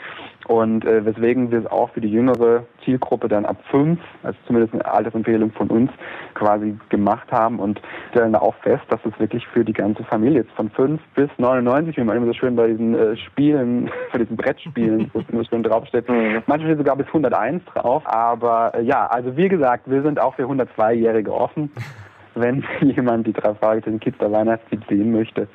Und 0.47 0.85
äh, 0.87 1.05
weswegen 1.05 1.51
wir 1.51 1.61
es 1.61 1.67
auch 1.67 1.91
für 1.91 2.01
die 2.01 2.09
jüngere 2.09 2.65
Zielgruppe 2.85 3.29
dann 3.29 3.45
ab 3.45 3.59
fünf, 3.71 4.01
also 4.23 4.39
zumindest 4.47 4.73
eine 4.73 4.87
Altersempfehlung 4.87 5.53
von 5.53 5.69
uns, 5.69 5.91
quasi 6.35 6.75
gemacht 6.89 7.31
haben 7.31 7.59
und 7.59 7.83
stellen 8.11 8.33
da 8.33 8.39
auch 8.39 8.55
fest, 8.63 8.85
dass 8.89 9.01
es 9.05 9.19
wirklich 9.21 9.47
für 9.49 9.65
die 9.65 9.75
ganze 9.75 10.05
Familie 10.05 10.41
jetzt 10.41 10.53
von 10.53 10.71
fünf 10.71 11.03
bis 11.15 11.29
99, 11.37 11.97
wie 11.99 12.05
man 12.05 12.17
immer 12.17 12.27
so 12.27 12.33
schön 12.33 12.57
bei 12.57 12.69
diesen 12.69 12.95
äh, 12.95 13.17
Spielen, 13.17 13.91
bei 14.13 14.19
diesen 14.21 14.37
Brettspielen, 14.37 15.11
wo 15.13 15.21
es 15.21 15.29
immer 15.29 15.45
schön 15.45 15.63
draufsteht, 15.63 16.09
mhm. 16.09 16.43
manchmal 16.47 16.77
sogar 16.79 16.97
bis 16.97 17.07
101 17.09 17.63
drauf. 17.75 18.03
Aber 18.07 18.73
äh, 18.75 18.83
ja, 18.83 19.07
also 19.07 19.37
wie 19.37 19.49
gesagt, 19.49 19.91
wir 19.91 20.03
sind 20.03 20.19
auch 20.19 20.35
für 20.35 20.45
102-Jährige 20.45 21.33
offen 21.33 21.71
wenn 22.35 22.65
jemand 22.81 23.27
die 23.27 23.33
drei 23.33 23.55
Fragezeichen 23.55 24.01
Kids 24.01 24.19
der 24.19 24.33
Weihnachtszeit 24.33 24.81
sehen 24.89 25.13
möchte. 25.13 25.49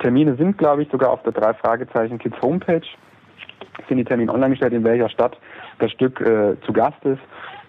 Termine 0.00 0.36
sind, 0.36 0.58
glaube 0.58 0.82
ich, 0.82 0.90
sogar 0.90 1.10
auf 1.10 1.22
der 1.22 1.32
drei 1.32 1.54
Fragezeichen 1.54 2.18
Kids 2.18 2.40
Homepage. 2.42 2.82
Sind 3.88 3.96
die 3.96 4.04
Termine 4.04 4.32
online 4.32 4.50
gestellt, 4.50 4.72
in 4.72 4.84
welcher 4.84 5.08
Stadt 5.08 5.38
das 5.78 5.90
Stück 5.92 6.20
äh, 6.20 6.56
zu 6.66 6.72
Gast 6.72 7.02
ist. 7.04 7.20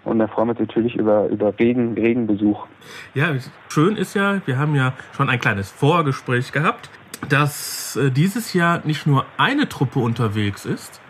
Und 0.04 0.20
da 0.20 0.28
freuen 0.28 0.50
wir 0.50 0.52
uns 0.52 0.60
natürlich 0.60 0.96
über, 0.96 1.28
über 1.28 1.58
regen, 1.60 1.94
regen. 1.94 2.28
Ja, 3.14 3.28
schön 3.70 3.96
ist 3.96 4.14
ja, 4.16 4.42
wir 4.46 4.58
haben 4.58 4.76
ja 4.76 4.94
schon 5.16 5.30
ein 5.30 5.40
kleines 5.40 5.72
Vorgespräch 5.72 6.52
gehabt, 6.52 6.90
dass 7.30 7.96
äh, 7.96 8.12
dieses 8.12 8.54
Jahr 8.54 8.82
nicht 8.84 9.08
nur 9.08 9.26
eine 9.38 9.70
Truppe 9.70 10.00
unterwegs 10.00 10.66
ist, 10.66 11.02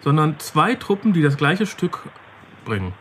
sondern 0.00 0.38
zwei 0.38 0.74
Truppen, 0.74 1.12
die 1.12 1.22
das 1.22 1.36
gleiche 1.36 1.66
Stück 1.66 2.00
bringen. 2.64 2.92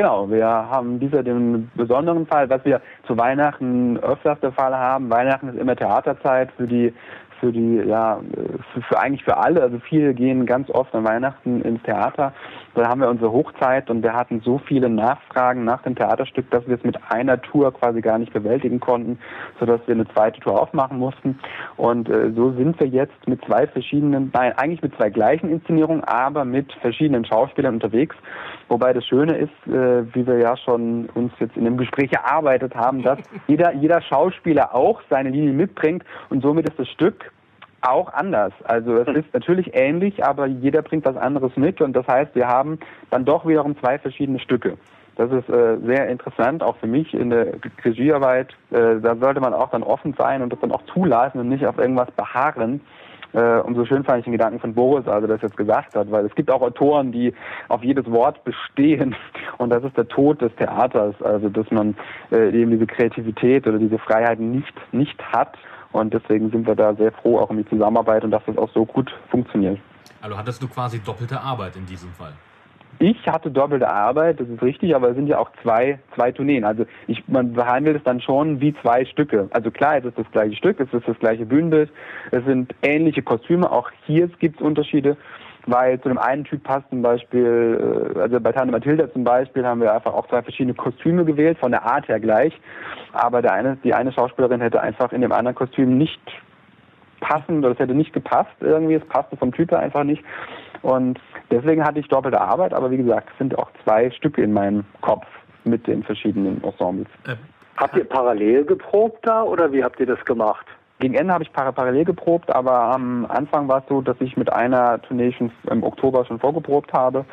Genau, 0.00 0.30
wir 0.30 0.46
haben 0.46 0.98
dieser 0.98 1.22
den 1.22 1.70
besonderen 1.74 2.26
Fall, 2.26 2.48
was 2.48 2.64
wir 2.64 2.80
zu 3.06 3.18
Weihnachten 3.18 3.98
öfters 3.98 4.40
der 4.40 4.50
Fall 4.50 4.74
haben. 4.74 5.10
Weihnachten 5.10 5.50
ist 5.50 5.58
immer 5.58 5.76
Theaterzeit 5.76 6.50
für 6.56 6.66
die 6.66 6.94
für 7.38 7.52
die, 7.52 7.82
ja, 7.86 8.18
für, 8.72 8.80
für, 8.80 8.98
eigentlich 8.98 9.24
für 9.24 9.36
alle. 9.36 9.60
Also 9.60 9.78
viele 9.78 10.14
gehen 10.14 10.46
ganz 10.46 10.70
oft 10.70 10.94
an 10.94 11.04
Weihnachten 11.04 11.60
ins 11.60 11.82
Theater 11.82 12.32
Da 12.74 12.88
haben 12.88 13.00
wir 13.00 13.08
unsere 13.08 13.32
Hochzeit 13.32 13.90
und 13.90 14.02
wir 14.02 14.12
hatten 14.12 14.40
so 14.44 14.58
viele 14.58 14.88
Nachfragen 14.88 15.64
nach 15.64 15.82
dem 15.82 15.96
Theaterstück, 15.96 16.50
dass 16.50 16.66
wir 16.68 16.76
es 16.76 16.84
mit 16.84 16.96
einer 17.10 17.40
Tour 17.42 17.72
quasi 17.74 18.00
gar 18.00 18.18
nicht 18.18 18.32
bewältigen 18.32 18.78
konnten, 18.78 19.18
sodass 19.58 19.80
wir 19.86 19.94
eine 19.94 20.06
zweite 20.08 20.40
Tour 20.40 20.60
aufmachen 20.60 20.98
mussten. 20.98 21.38
Und 21.76 22.08
äh, 22.08 22.30
so 22.32 22.52
sind 22.52 22.78
wir 22.78 22.86
jetzt 22.86 23.26
mit 23.26 23.44
zwei 23.44 23.66
verschiedenen, 23.66 24.30
nein, 24.32 24.52
eigentlich 24.56 24.82
mit 24.82 24.94
zwei 24.96 25.10
gleichen 25.10 25.50
Inszenierungen, 25.50 26.04
aber 26.04 26.44
mit 26.44 26.72
verschiedenen 26.74 27.24
Schauspielern 27.24 27.74
unterwegs. 27.74 28.14
Wobei 28.68 28.92
das 28.92 29.04
Schöne 29.04 29.36
ist, 29.36 29.66
äh, 29.66 30.14
wie 30.14 30.26
wir 30.26 30.38
ja 30.38 30.56
schon 30.56 31.08
uns 31.14 31.32
jetzt 31.40 31.56
in 31.56 31.64
dem 31.64 31.76
Gespräch 31.76 32.12
erarbeitet 32.12 32.74
haben, 32.76 33.02
dass 33.02 33.18
jeder, 33.48 33.72
jeder 33.74 34.00
Schauspieler 34.00 34.74
auch 34.74 35.00
seine 35.10 35.30
Linie 35.30 35.52
mitbringt 35.52 36.04
und 36.28 36.42
somit 36.42 36.68
ist 36.68 36.78
das 36.78 36.88
Stück 36.88 37.32
auch 37.82 38.12
anders. 38.12 38.52
Also 38.64 38.96
es 38.96 39.08
ist 39.08 39.32
natürlich 39.32 39.70
ähnlich, 39.74 40.24
aber 40.24 40.46
jeder 40.46 40.82
bringt 40.82 41.04
was 41.04 41.16
anderes 41.16 41.56
mit 41.56 41.80
und 41.80 41.94
das 41.94 42.06
heißt, 42.06 42.34
wir 42.34 42.46
haben 42.46 42.78
dann 43.10 43.24
doch 43.24 43.46
wiederum 43.46 43.78
zwei 43.78 43.98
verschiedene 43.98 44.38
Stücke. 44.38 44.76
Das 45.16 45.30
ist 45.32 45.48
äh, 45.50 45.76
sehr 45.84 46.08
interessant, 46.08 46.62
auch 46.62 46.76
für 46.76 46.86
mich 46.86 47.12
in 47.12 47.30
der 47.30 47.54
Regiearbeit. 47.84 48.54
Äh, 48.70 49.00
da 49.02 49.16
sollte 49.16 49.40
man 49.40 49.52
auch 49.52 49.70
dann 49.70 49.82
offen 49.82 50.14
sein 50.16 50.40
und 50.40 50.52
das 50.52 50.60
dann 50.60 50.72
auch 50.72 50.82
zulassen 50.92 51.40
und 51.40 51.48
nicht 51.48 51.66
auf 51.66 51.78
irgendwas 51.78 52.10
beharren. 52.12 52.80
Äh, 53.32 53.60
umso 53.60 53.84
schön 53.84 54.02
fand 54.02 54.20
ich 54.20 54.24
den 54.24 54.32
Gedanken 54.32 54.58
von 54.58 54.74
Boris, 54.74 55.06
also 55.06 55.26
das 55.26 55.40
jetzt 55.42 55.56
gesagt 55.56 55.94
hat, 55.94 56.10
weil 56.10 56.26
es 56.26 56.34
gibt 56.34 56.50
auch 56.50 56.62
Autoren, 56.62 57.12
die 57.12 57.32
auf 57.68 57.84
jedes 57.84 58.10
Wort 58.10 58.42
bestehen 58.44 59.14
und 59.58 59.70
das 59.70 59.84
ist 59.84 59.96
der 59.96 60.08
Tod 60.08 60.40
des 60.42 60.54
Theaters, 60.56 61.14
also 61.22 61.48
dass 61.48 61.70
man 61.70 61.96
äh, 62.32 62.50
eben 62.50 62.70
diese 62.72 62.86
Kreativität 62.86 63.68
oder 63.68 63.78
diese 63.78 63.98
Freiheit 63.98 64.40
nicht 64.40 64.74
nicht 64.92 65.22
hat 65.32 65.56
und 65.92 66.12
deswegen 66.14 66.50
sind 66.50 66.66
wir 66.66 66.74
da 66.74 66.94
sehr 66.94 67.12
froh 67.12 67.38
auch 67.38 67.50
um 67.50 67.56
die 67.56 67.68
Zusammenarbeit 67.68 68.24
und 68.24 68.30
dass 68.30 68.42
das 68.46 68.56
auch 68.58 68.70
so 68.72 68.84
gut 68.84 69.10
funktioniert. 69.30 69.78
Also 70.20 70.36
hattest 70.36 70.62
du 70.62 70.68
quasi 70.68 71.00
doppelte 71.00 71.40
Arbeit 71.40 71.76
in 71.76 71.86
diesem 71.86 72.10
Fall? 72.10 72.32
Ich 72.98 73.26
hatte 73.26 73.50
doppelte 73.50 73.88
Arbeit, 73.88 74.40
das 74.40 74.48
ist 74.48 74.60
richtig, 74.60 74.94
aber 74.94 75.08
es 75.08 75.16
sind 75.16 75.26
ja 75.26 75.38
auch 75.38 75.50
zwei, 75.62 75.98
zwei 76.14 76.32
Tourneen. 76.32 76.64
Also 76.64 76.84
ich, 77.06 77.26
man 77.28 77.54
behandelt 77.54 77.96
es 77.96 78.04
dann 78.04 78.20
schon 78.20 78.60
wie 78.60 78.74
zwei 78.82 79.06
Stücke. 79.06 79.48
Also 79.52 79.70
klar, 79.70 79.96
es 79.96 80.04
ist 80.04 80.18
das 80.18 80.30
gleiche 80.32 80.54
Stück, 80.54 80.78
es 80.80 80.92
ist 80.92 81.08
das 81.08 81.18
gleiche 81.18 81.46
Bühnenbild, 81.46 81.90
es 82.30 82.44
sind 82.44 82.74
ähnliche 82.82 83.22
Kostüme, 83.22 83.72
auch 83.72 83.90
hier 84.04 84.28
gibt 84.28 84.60
es 84.60 84.66
Unterschiede 84.66 85.16
weil 85.70 86.00
zu 86.00 86.08
dem 86.08 86.18
einen 86.18 86.44
Typ 86.44 86.64
passt 86.64 86.88
zum 86.90 87.02
Beispiel, 87.02 88.14
äh, 88.16 88.18
also 88.18 88.40
bei 88.40 88.52
Tante 88.52 88.72
Mathilda 88.72 89.10
zum 89.12 89.24
Beispiel 89.24 89.64
haben 89.64 89.80
wir 89.80 89.92
einfach 89.92 90.12
auch 90.12 90.26
zwei 90.28 90.42
verschiedene 90.42 90.74
Kostüme 90.74 91.24
gewählt, 91.24 91.58
von 91.58 91.70
der 91.70 91.84
Art 91.84 92.08
her 92.08 92.20
gleich, 92.20 92.58
aber 93.12 93.42
der 93.42 93.52
eine, 93.52 93.76
die 93.84 93.94
eine 93.94 94.12
Schauspielerin 94.12 94.60
hätte 94.60 94.80
einfach 94.80 95.12
in 95.12 95.20
dem 95.20 95.32
anderen 95.32 95.54
Kostüm 95.54 95.96
nicht 95.96 96.20
passen 97.20 97.58
oder 97.58 97.70
es 97.70 97.78
hätte 97.78 97.94
nicht 97.94 98.12
gepasst 98.12 98.54
irgendwie, 98.60 98.94
es 98.94 99.04
passte 99.06 99.36
vom 99.36 99.52
Typ 99.52 99.70
her 99.70 99.78
einfach 99.78 100.04
nicht 100.04 100.24
und 100.82 101.20
deswegen 101.50 101.84
hatte 101.84 102.00
ich 102.00 102.08
doppelte 102.08 102.40
Arbeit, 102.40 102.72
aber 102.72 102.90
wie 102.90 102.96
gesagt, 102.96 103.28
es 103.32 103.38
sind 103.38 103.58
auch 103.58 103.70
zwei 103.84 104.10
Stücke 104.10 104.42
in 104.42 104.52
meinem 104.52 104.84
Kopf 105.02 105.26
mit 105.64 105.86
den 105.86 106.02
verschiedenen 106.02 106.62
Ensembles. 106.64 107.08
Äh, 107.26 107.36
habt 107.76 107.96
ihr 107.96 108.04
parallel 108.04 108.64
geprobt 108.64 109.26
da 109.26 109.42
oder 109.42 109.72
wie 109.72 109.84
habt 109.84 110.00
ihr 110.00 110.06
das 110.06 110.24
gemacht? 110.24 110.66
Gegen 111.00 111.14
Ende 111.14 111.32
habe 111.32 111.42
ich 111.42 111.52
parallel 111.52 112.04
geprobt, 112.04 112.54
aber 112.54 112.94
am 112.94 113.26
Anfang 113.26 113.68
war 113.68 113.78
es 113.78 113.84
so, 113.88 114.02
dass 114.02 114.20
ich 114.20 114.36
mit 114.36 114.52
einer 114.52 115.00
Tournee 115.02 115.32
schon 115.32 115.50
im 115.70 115.82
Oktober 115.82 116.26
schon 116.26 116.38
vorgeprobt 116.38 116.92
habe, 116.92 117.24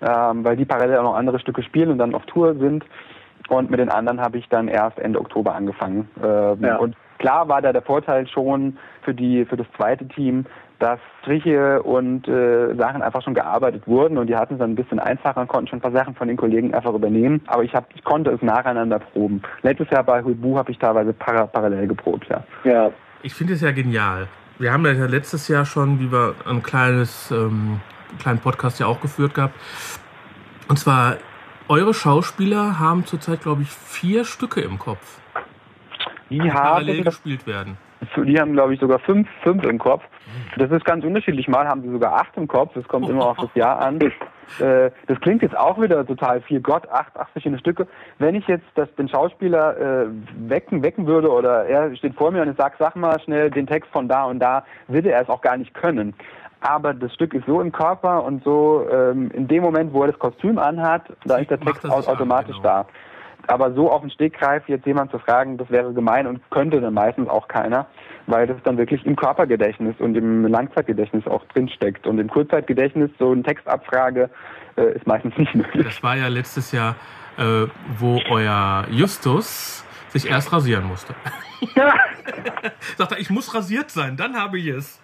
ähm, 0.00 0.44
weil 0.44 0.56
die 0.56 0.64
parallel 0.64 0.96
auch 0.96 1.04
noch 1.04 1.14
andere 1.14 1.38
Stücke 1.38 1.62
spielen 1.62 1.90
und 1.90 1.98
dann 1.98 2.14
auf 2.14 2.24
Tour 2.24 2.54
sind. 2.54 2.84
Und 3.48 3.70
mit 3.70 3.80
den 3.80 3.90
anderen 3.90 4.20
habe 4.20 4.38
ich 4.38 4.48
dann 4.48 4.66
erst 4.66 4.98
Ende 4.98 5.20
Oktober 5.20 5.54
angefangen. 5.54 6.08
Ähm, 6.24 6.58
ja. 6.62 6.76
Und 6.76 6.96
klar 7.18 7.48
war 7.48 7.60
da 7.60 7.72
der 7.72 7.82
Vorteil 7.82 8.26
schon 8.26 8.78
für 9.02 9.14
die 9.14 9.44
für 9.44 9.56
das 9.56 9.66
zweite 9.76 10.08
Team, 10.08 10.46
dass 10.78 10.98
Striche 11.20 11.82
und 11.82 12.26
äh, 12.26 12.74
Sachen 12.74 13.02
einfach 13.02 13.22
schon 13.22 13.34
gearbeitet 13.34 13.86
wurden 13.86 14.18
und 14.18 14.26
die 14.26 14.36
hatten 14.36 14.54
es 14.54 14.58
dann 14.58 14.72
ein 14.72 14.74
bisschen 14.74 14.98
einfacher 14.98 15.40
und 15.40 15.48
konnten 15.48 15.68
schon 15.68 15.78
ein 15.78 15.82
paar 15.82 15.92
Sachen 15.92 16.14
von 16.14 16.26
den 16.26 16.36
Kollegen 16.36 16.74
einfach 16.74 16.92
übernehmen. 16.92 17.40
Aber 17.46 17.62
ich, 17.62 17.72
hab, 17.74 17.86
ich 17.94 18.02
konnte 18.02 18.30
es 18.30 18.42
nacheinander 18.42 18.98
proben. 18.98 19.42
Letztes 19.62 19.90
Jahr 19.90 20.02
bei 20.02 20.24
Huibu 20.24 20.56
habe 20.56 20.72
ich 20.72 20.78
teilweise 20.78 21.12
para 21.12 21.46
parallel 21.46 21.86
geprobt, 21.86 22.26
ja. 22.28 22.42
Ja. 22.64 22.90
Ich 23.22 23.34
finde 23.34 23.54
es 23.54 23.60
ja 23.60 23.70
genial. 23.70 24.28
Wir 24.58 24.72
haben 24.72 24.84
ja 24.84 25.06
letztes 25.06 25.48
Jahr 25.48 25.64
schon, 25.64 26.00
wie 26.00 26.10
wir 26.10 26.34
ein 26.44 26.62
kleines, 26.62 27.30
ähm, 27.30 27.80
kleinen 28.18 28.40
Podcast 28.40 28.80
ja 28.80 28.86
auch 28.86 29.00
geführt 29.00 29.34
gehabt. 29.34 29.54
Und 30.68 30.78
zwar, 30.78 31.16
eure 31.68 31.94
Schauspieler 31.94 32.78
haben 32.78 33.06
zurzeit, 33.06 33.42
glaube 33.42 33.62
ich, 33.62 33.68
vier 33.70 34.24
Stücke 34.24 34.60
im 34.60 34.78
Kopf. 34.78 35.20
Die, 36.30 36.38
die 36.38 36.48
parallel 36.48 37.04
gespielt 37.04 37.46
werden. 37.46 37.76
Die 38.16 38.40
haben, 38.40 38.52
glaube 38.52 38.74
ich, 38.74 38.80
sogar 38.80 38.98
fünf, 38.98 39.28
fünf 39.42 39.64
im 39.64 39.78
Kopf. 39.78 40.02
Das 40.56 40.70
ist 40.70 40.84
ganz 40.84 41.04
unterschiedlich. 41.04 41.48
Mal 41.48 41.66
haben 41.66 41.82
sie 41.82 41.90
sogar 41.90 42.14
acht 42.14 42.36
im 42.36 42.48
Kopf. 42.48 42.72
Das 42.74 42.86
kommt 42.88 43.08
immer 43.08 43.26
auf 43.26 43.36
das 43.38 43.54
Jahr 43.54 43.80
an. 43.80 44.00
Äh, 44.00 44.90
das 45.06 45.20
klingt 45.20 45.42
jetzt 45.42 45.56
auch 45.56 45.80
wieder 45.80 46.04
total 46.06 46.40
viel. 46.40 46.60
Gott, 46.60 46.88
acht, 46.90 47.16
acht 47.16 47.30
verschiedene 47.32 47.58
Stücke. 47.58 47.86
Wenn 48.18 48.34
ich 48.34 48.46
jetzt 48.48 48.66
das, 48.74 48.92
den 48.96 49.08
Schauspieler 49.08 49.76
äh, 49.76 50.06
wecken, 50.48 50.82
wecken 50.82 51.06
würde 51.06 51.30
oder 51.30 51.64
er 51.66 51.94
steht 51.96 52.14
vor 52.14 52.30
mir 52.30 52.42
und 52.42 52.50
ich 52.50 52.56
sage, 52.56 52.74
sag 52.78 52.96
mal 52.96 53.20
schnell 53.20 53.50
den 53.50 53.66
Text 53.66 53.90
von 53.92 54.08
da 54.08 54.24
und 54.24 54.40
da, 54.40 54.64
würde 54.88 55.12
er 55.12 55.22
es 55.22 55.28
auch 55.28 55.40
gar 55.40 55.56
nicht 55.56 55.74
können. 55.74 56.14
Aber 56.60 56.94
das 56.94 57.12
Stück 57.14 57.34
ist 57.34 57.46
so 57.46 57.60
im 57.60 57.72
Körper 57.72 58.24
und 58.24 58.44
so 58.44 58.86
ähm, 58.90 59.30
in 59.32 59.48
dem 59.48 59.62
Moment, 59.62 59.92
wo 59.92 60.02
er 60.02 60.08
das 60.08 60.18
Kostüm 60.18 60.58
anhat, 60.58 61.02
da 61.24 61.38
ist 61.38 61.50
der 61.50 61.58
Text 61.58 61.84
automatisch 61.84 62.56
an, 62.56 62.62
genau. 62.62 62.84
da. 62.84 62.86
Aber 63.48 63.72
so 63.72 63.90
auf 63.90 64.02
den 64.02 64.10
Stegreif 64.10 64.68
jetzt 64.68 64.86
jemand 64.86 65.10
zu 65.10 65.18
fragen, 65.18 65.58
das 65.58 65.70
wäre 65.70 65.92
gemein 65.92 66.26
und 66.26 66.40
könnte 66.50 66.80
dann 66.80 66.94
meistens 66.94 67.28
auch 67.28 67.48
keiner, 67.48 67.86
weil 68.26 68.46
das 68.46 68.56
dann 68.64 68.78
wirklich 68.78 69.04
im 69.04 69.16
Körpergedächtnis 69.16 69.96
und 69.98 70.16
im 70.16 70.46
Langzeitgedächtnis 70.46 71.26
auch 71.26 71.44
drinsteckt. 71.46 72.06
Und 72.06 72.18
im 72.18 72.28
Kurzzeitgedächtnis 72.28 73.10
so 73.18 73.32
eine 73.32 73.42
Textabfrage 73.42 74.30
äh, 74.76 74.96
ist 74.96 75.06
meistens 75.06 75.36
nicht 75.38 75.54
möglich. 75.54 75.84
Das 75.84 76.02
war 76.02 76.16
ja 76.16 76.28
letztes 76.28 76.72
Jahr, 76.72 76.96
äh, 77.38 77.66
wo 77.98 78.20
euer 78.30 78.86
Justus 78.90 79.84
sich 80.08 80.28
erst 80.28 80.52
rasieren 80.52 80.84
musste. 80.84 81.14
Ja. 81.74 81.94
Sagt 82.98 83.12
er, 83.12 83.18
ich 83.18 83.30
muss 83.30 83.54
rasiert 83.54 83.90
sein, 83.90 84.16
dann 84.16 84.36
habe 84.36 84.58
ich 84.58 84.66
es. 84.66 85.00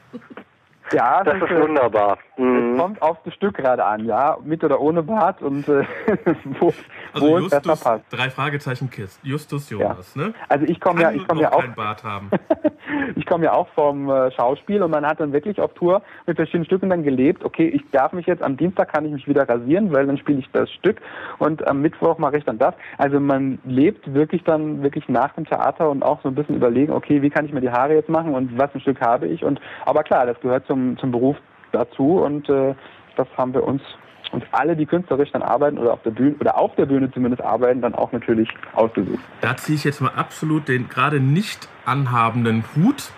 Ja, 0.92 1.22
das, 1.22 1.38
das 1.40 1.50
ist 1.50 1.60
wunderbar. 1.60 2.18
Mhm. 2.36 2.72
Es 2.72 2.80
kommt 2.80 3.02
auf 3.02 3.18
das 3.24 3.34
Stück 3.34 3.56
gerade 3.56 3.84
an, 3.84 4.04
ja, 4.06 4.38
mit 4.44 4.64
oder 4.64 4.80
ohne 4.80 5.02
Bart 5.02 5.42
und 5.42 5.68
äh, 5.68 5.84
wo, 6.60 6.72
also 7.12 7.26
wo 7.26 7.38
Justus, 7.38 7.52
es 7.52 7.62
besser 7.62 7.90
passt. 7.90 8.04
Drei 8.10 8.30
Fragezeichen 8.30 8.90
Kiss. 8.90 9.18
Justus 9.22 9.70
Jonas, 9.70 10.14
ja. 10.14 10.22
ne? 10.22 10.34
Also 10.48 10.66
ich 10.66 10.80
komme 10.80 11.02
ja, 11.02 11.10
ich 11.10 11.26
komme 11.26 11.42
ja 11.42 11.52
auch. 11.52 11.64
Bart 11.76 12.02
haben. 12.02 12.30
ich 13.16 13.26
komme 13.26 13.44
ja 13.44 13.52
auch 13.52 13.68
vom 13.74 14.08
äh, 14.08 14.30
Schauspiel 14.32 14.82
und 14.82 14.90
man 14.90 15.04
hat 15.04 15.20
dann 15.20 15.32
wirklich 15.32 15.60
auf 15.60 15.74
Tour 15.74 16.02
mit 16.26 16.36
verschiedenen 16.36 16.64
Stücken 16.64 16.88
dann 16.88 17.02
gelebt. 17.02 17.44
Okay, 17.44 17.68
ich 17.68 17.82
darf 17.90 18.12
mich 18.12 18.26
jetzt 18.26 18.42
am 18.42 18.56
Dienstag 18.56 18.92
kann 18.92 19.04
ich 19.04 19.12
mich 19.12 19.28
wieder 19.28 19.48
rasieren, 19.48 19.92
weil 19.92 20.06
dann 20.06 20.18
spiele 20.18 20.38
ich 20.38 20.48
das 20.52 20.70
Stück 20.70 21.00
und 21.38 21.66
am 21.66 21.82
Mittwoch 21.82 22.18
mache 22.18 22.38
ich 22.38 22.44
dann 22.44 22.58
das. 22.58 22.74
Also 22.96 23.20
man 23.20 23.58
lebt 23.64 24.12
wirklich 24.14 24.42
dann 24.44 24.82
wirklich 24.82 25.08
nach 25.08 25.34
dem 25.34 25.44
Theater 25.44 25.90
und 25.90 26.02
auch 26.02 26.22
so 26.22 26.28
ein 26.28 26.34
bisschen 26.34 26.56
überlegen, 26.56 26.92
okay, 26.92 27.20
wie 27.22 27.30
kann 27.30 27.44
ich 27.44 27.52
mir 27.52 27.60
die 27.60 27.70
Haare 27.70 27.94
jetzt 27.94 28.08
machen 28.08 28.34
und 28.34 28.58
was 28.58 28.74
ein 28.74 28.80
Stück 28.80 29.00
habe 29.00 29.26
ich 29.26 29.44
und 29.44 29.60
aber 29.84 30.02
klar, 30.02 30.26
das 30.26 30.40
gehört 30.40 30.66
zum 30.66 30.77
zum, 30.78 30.98
zum 30.98 31.10
Beruf 31.10 31.36
dazu 31.72 32.18
und 32.18 32.48
äh, 32.48 32.74
das 33.16 33.26
haben 33.36 33.52
wir 33.54 33.64
uns 33.64 33.82
und 34.30 34.44
alle, 34.52 34.76
die 34.76 34.84
künstlerisch 34.84 35.30
dann 35.32 35.42
arbeiten 35.42 35.78
oder 35.78 35.94
auf 35.94 36.02
der 36.02 36.10
Bühne 36.10 36.36
oder 36.38 36.58
auf 36.58 36.74
der 36.76 36.84
Bühne 36.84 37.10
zumindest 37.10 37.42
arbeiten, 37.42 37.80
dann 37.80 37.94
auch 37.94 38.12
natürlich 38.12 38.48
ausgesucht. 38.74 39.20
Da 39.40 39.56
ziehe 39.56 39.76
ich 39.76 39.84
jetzt 39.84 40.02
mal 40.02 40.12
absolut 40.14 40.68
den 40.68 40.88
gerade 40.88 41.18
nicht 41.18 41.66
anhabenden 41.86 42.64
Hut. 42.76 43.10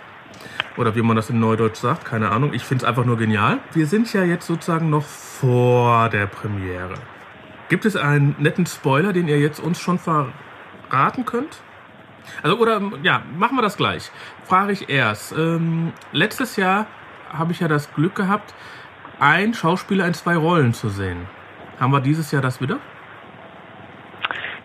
Oder 0.76 0.94
wie 0.94 1.02
man 1.02 1.16
das 1.16 1.28
in 1.28 1.40
Neudeutsch 1.40 1.76
sagt, 1.76 2.04
keine 2.04 2.30
Ahnung. 2.30 2.54
Ich 2.54 2.62
finde 2.62 2.84
es 2.84 2.88
einfach 2.88 3.04
nur 3.04 3.18
genial. 3.18 3.58
Wir 3.72 3.86
sind 3.86 4.10
ja 4.12 4.22
jetzt 4.22 4.46
sozusagen 4.46 4.88
noch 4.88 5.02
vor 5.02 6.08
der 6.10 6.26
Premiere. 6.26 6.94
Gibt 7.68 7.84
es 7.84 7.96
einen 7.96 8.36
netten 8.38 8.66
Spoiler, 8.66 9.12
den 9.12 9.26
ihr 9.26 9.40
jetzt 9.40 9.58
uns 9.58 9.80
schon 9.80 9.98
verraten 9.98 11.24
könnt? 11.26 11.60
Also, 12.42 12.56
oder, 12.58 12.80
ja, 13.02 13.22
machen 13.36 13.56
wir 13.56 13.62
das 13.62 13.76
gleich. 13.76 14.10
Frage 14.44 14.72
ich 14.72 14.88
erst. 14.88 15.32
Ähm, 15.36 15.92
letztes 16.12 16.56
Jahr 16.56 16.86
habe 17.32 17.52
ich 17.52 17.60
ja 17.60 17.68
das 17.68 17.92
Glück 17.94 18.14
gehabt, 18.14 18.54
ein 19.18 19.54
Schauspieler 19.54 20.06
in 20.06 20.14
zwei 20.14 20.36
Rollen 20.36 20.72
zu 20.72 20.88
sehen. 20.88 21.26
Haben 21.78 21.92
wir 21.92 22.00
dieses 22.00 22.30
Jahr 22.32 22.42
das 22.42 22.60
wieder? 22.60 22.78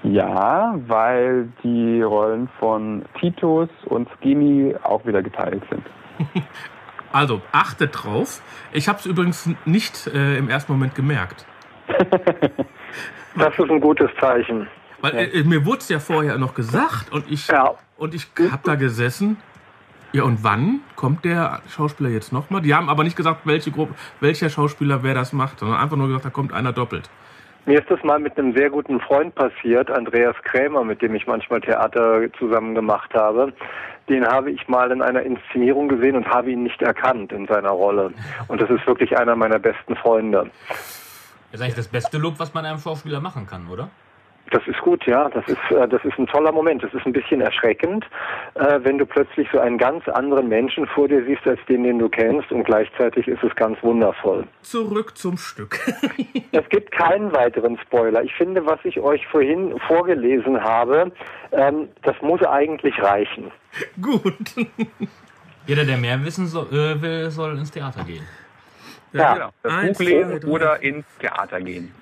Ja, 0.04 0.76
weil 0.88 1.50
die 1.64 2.02
Rollen 2.02 2.48
von 2.60 3.06
Titus 3.20 3.70
und 3.86 4.08
Skinny 4.18 4.76
auch 4.84 5.06
wieder 5.06 5.22
geteilt 5.22 5.64
sind. 5.70 5.84
Also 7.12 7.42
achtet 7.54 7.92
drauf. 7.94 8.42
Ich 8.74 8.90
habe 8.90 9.00
es 9.00 9.06
übrigens 9.06 9.50
nicht 9.64 10.06
äh, 10.08 10.38
im 10.38 10.50
ersten 10.50 10.74
Moment 10.74 10.96
gemerkt. 10.96 11.46
das 13.38 13.58
ist 13.58 13.72
ein 13.72 13.80
gutes 13.80 14.10
Zeichen. 14.20 14.68
Weil 15.00 15.16
äh, 15.34 15.44
mir 15.46 15.66
wurde 15.66 15.78
es 15.78 15.88
ja 15.88 16.00
vorher 16.00 16.38
noch 16.38 16.54
gesagt 16.54 17.14
und 17.14 17.32
ich, 17.32 17.48
ja. 17.48 17.74
ich 18.12 18.28
habe 18.52 18.62
da 18.66 18.76
gesessen 18.76 19.38
ja, 20.16 20.24
und 20.24 20.46
wann 20.46 20.80
kommt 20.96 21.26
der 21.26 21.60
Schauspieler 21.68 22.10
jetzt 22.10 22.32
nochmal? 22.32 22.62
Die 22.62 22.74
haben 22.74 22.90
aber 22.90 23.04
nicht 23.04 23.18
gesagt, 23.18 23.42
welche 23.44 23.70
Gruppe, 23.70 23.96
welcher 24.22 24.50
Schauspieler 24.50 25.04
wer 25.04 25.14
das 25.14 25.34
macht, 25.34 25.60
sondern 25.60 25.78
einfach 25.78 25.98
nur 25.98 26.08
gesagt, 26.08 26.24
da 26.24 26.30
kommt 26.30 26.54
einer 26.54 26.72
doppelt. 26.72 27.10
Mir 27.66 27.80
ist 27.80 27.92
das 27.92 28.02
mal 28.04 28.20
mit 28.20 28.38
einem 28.38 28.56
sehr 28.56 28.70
guten 28.70 29.02
Freund 29.02 29.36
passiert, 29.36 29.92
Andreas 29.92 30.36
Krämer, 30.44 30.86
mit 30.86 31.02
dem 31.02 31.16
ich 31.16 31.28
manchmal 31.28 31.60
Theater 31.60 32.22
zusammen 32.40 32.76
gemacht 32.76 33.14
habe. 33.14 33.52
Den 34.08 34.26
habe 34.26 34.52
ich 34.52 34.66
mal 34.70 34.90
in 34.92 35.02
einer 35.02 35.24
Inszenierung 35.24 35.90
gesehen 35.90 36.16
und 36.16 36.28
habe 36.28 36.52
ihn 36.52 36.64
nicht 36.64 36.82
erkannt 36.82 37.34
in 37.34 37.46
seiner 37.48 37.72
Rolle. 37.72 38.14
Und 38.48 38.62
das 38.62 38.70
ist 38.70 38.88
wirklich 38.88 39.18
einer 39.18 39.36
meiner 39.36 39.60
besten 39.60 39.98
Freunde. 39.98 40.50
Das 41.52 41.60
ist 41.60 41.62
eigentlich 41.62 41.76
das 41.76 41.88
beste 41.90 42.20
Lob, 42.20 42.36
was 42.38 42.54
man 42.54 42.66
einem 42.66 42.80
Schauspieler 42.80 43.20
machen 43.20 43.48
kann, 43.48 43.68
oder? 43.68 43.90
Das 44.56 44.66
ist 44.68 44.80
gut, 44.80 45.06
ja. 45.06 45.28
Das 45.28 45.46
ist, 45.50 45.58
äh, 45.70 45.86
das 45.86 46.02
ist 46.06 46.18
ein 46.18 46.28
toller 46.28 46.54
Moment. 46.54 46.82
Das 46.82 46.94
ist 46.94 47.06
ein 47.06 47.12
bisschen 47.12 47.42
erschreckend, 47.42 48.06
äh, 48.54 48.80
wenn 48.84 48.98
du 48.98 49.06
plötzlich 49.06 49.50
so 49.52 49.60
einen 49.60 49.78
ganz 49.78 50.08
anderen 50.08 50.48
Menschen 50.48 50.88
vor 50.88 51.10
dir 51.10 51.26
siehst, 51.26 51.46
als 51.46 51.60
den, 51.68 51.84
den 51.84 52.00
du 52.00 52.08
kennst, 52.08 52.50
und 52.54 52.64
gleichzeitig 52.64 53.28
ist 53.28 53.44
es 53.44 53.54
ganz 53.56 53.78
wundervoll. 53.84 54.48
Zurück 54.62 55.18
zum 55.18 55.38
Stück. 55.38 55.80
Es 56.52 56.70
gibt 56.70 56.92
keinen 56.92 57.34
weiteren 57.34 57.78
Spoiler. 57.80 58.24
Ich 58.24 58.34
finde, 58.34 58.66
was 58.66 58.80
ich 58.86 59.02
euch 59.02 59.28
vorhin 59.28 59.78
vorgelesen 59.90 60.64
habe, 60.64 61.12
ähm, 61.52 61.90
das 62.04 62.16
muss 62.22 62.42
eigentlich 62.44 62.98
reichen. 63.04 63.52
Gut. 64.02 64.56
Jeder, 65.68 65.84
der 65.84 65.98
mehr 65.98 66.24
wissen 66.24 66.46
so, 66.46 66.62
äh, 66.72 67.02
will, 67.02 67.30
soll 67.30 67.58
ins 67.58 67.72
Theater 67.72 68.06
gehen. 68.06 68.26
Ja. 69.12 69.34
Genau. 69.34 69.50
Das 69.64 69.98
Buch 69.98 70.00
lesen 70.00 70.44
oder 70.46 70.82
ins 70.82 71.06
Theater 71.20 71.60
gehen. 71.60 71.94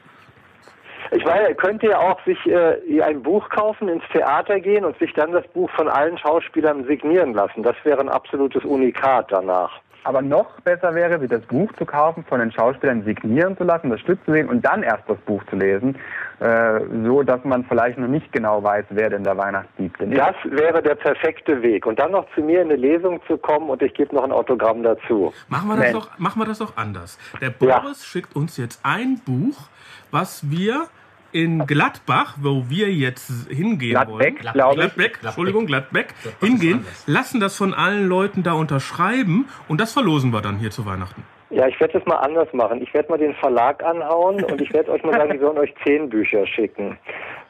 Ich 1.16 1.26
meine, 1.26 1.54
könnt 1.56 1.84
ihr 1.84 2.00
auch 2.00 2.20
sich 2.26 2.38
äh, 2.48 3.02
ein 3.02 3.22
Buch 3.22 3.50
kaufen, 3.50 3.88
ins 3.88 4.04
Theater 4.12 4.60
gehen 4.60 4.84
und 4.86 4.98
sich 5.00 5.14
dann 5.14 5.32
das 5.32 5.48
Buch 5.50 5.70
von 5.72 5.88
allen 5.88 6.18
Schauspielern 6.18 6.86
signieren 6.86 7.34
lassen. 7.34 7.62
Das 7.64 7.76
wäre 7.84 8.00
ein 8.00 8.10
absolutes 8.10 8.64
Unikat 8.66 9.32
danach. 9.32 9.72
Aber 10.06 10.22
noch 10.22 10.60
besser 10.62 10.94
wäre, 10.96 11.18
sich 11.20 11.30
das 11.30 11.44
Buch 11.44 11.72
zu 11.78 11.86
kaufen, 11.86 12.26
von 12.28 12.40
den 12.40 12.52
Schauspielern 12.52 13.04
signieren 13.06 13.56
zu 13.58 13.64
lassen, 13.64 13.90
das 13.90 14.02
Stück 14.02 14.20
zu 14.26 14.34
sehen 14.34 14.50
und 14.50 14.66
dann 14.66 14.84
erst 14.84 15.04
das 15.08 15.18
Buch 15.20 15.42
zu 15.50 15.56
lesen, 15.56 15.96
äh, 16.40 16.82
so 17.06 17.24
dass 17.24 17.44
man 17.46 17.64
vielleicht 17.64 17.98
noch 17.98 18.10
nicht 18.10 18.30
genau 18.34 18.62
weiß, 18.62 18.86
wer 18.90 19.10
denn 19.10 19.24
der 19.24 19.38
Weihnachtsdieb 19.38 19.98
denn 20.00 20.12
ist. 20.12 20.20
Das 20.20 20.36
wäre 20.44 20.82
der 20.82 20.96
perfekte 20.96 21.62
Weg. 21.62 21.86
Und 21.86 22.00
dann 22.00 22.12
noch 22.12 22.26
zu 22.36 22.42
mir 22.42 22.62
in 22.62 22.70
eine 22.70 22.76
Lesung 22.76 23.22
zu 23.28 23.38
kommen 23.38 23.70
und 23.70 23.82
ich 23.82 23.94
gebe 23.94 24.14
noch 24.14 24.26
ein 24.26 24.34
Autogramm 24.34 24.84
dazu. 24.84 25.32
Machen 25.48 25.70
wir 25.70 25.76
das, 25.78 25.94
Mensch. 25.94 26.06
doch, 26.06 26.20
machen 26.20 26.42
wir 26.42 26.46
das 26.48 26.60
doch 26.60 26.76
anders. 26.76 27.18
Der 27.40 27.54
Ja. 27.62 27.80
Boris 27.80 28.06
schickt 28.06 28.36
uns 28.36 28.58
jetzt 28.58 28.82
ein 28.84 29.22
Buch, 29.26 29.70
was 30.12 30.50
wir 30.52 30.88
in 31.34 31.66
Gladbach, 31.66 32.36
wo 32.42 32.66
wir 32.70 32.92
jetzt 32.92 33.50
hingehen 33.50 33.92
Gladbeck, 33.92 34.44
wollen. 34.44 34.54
glaube 34.54 34.74
ich. 34.74 34.80
Gladbeck, 34.80 35.20
Entschuldigung, 35.24 35.66
Gladbeck, 35.66 36.14
Gladbach 36.22 36.48
hingehen, 36.48 36.86
lassen 37.08 37.40
das 37.40 37.58
von 37.58 37.74
allen 37.74 38.08
Leuten 38.08 38.44
da 38.44 38.54
unterschreiben 38.54 39.48
und 39.68 39.82
das 39.82 39.94
verlosen 39.94 40.32
wir 40.32 40.42
dann 40.42 40.58
hier 40.58 40.72
zu 40.72 40.86
Weihnachten. 40.86 41.24
Ja, 41.50 41.68
ich 41.68 41.80
werde 41.80 42.00
das 42.00 42.08
mal 42.08 42.16
anders 42.16 42.52
machen. 42.54 42.82
Ich 42.82 42.92
werde 42.96 43.10
mal 43.10 43.18
den 43.18 43.36
Verlag 43.36 43.84
anhauen 43.84 44.44
und 44.44 44.60
ich 44.60 44.74
werde 44.74 44.92
euch 44.92 45.04
mal 45.04 45.14
sagen, 45.14 45.34
die 45.34 45.40
sollen 45.40 45.58
euch 45.60 45.74
zehn 45.86 46.10
Bücher 46.10 46.48
schicken. 46.48 46.98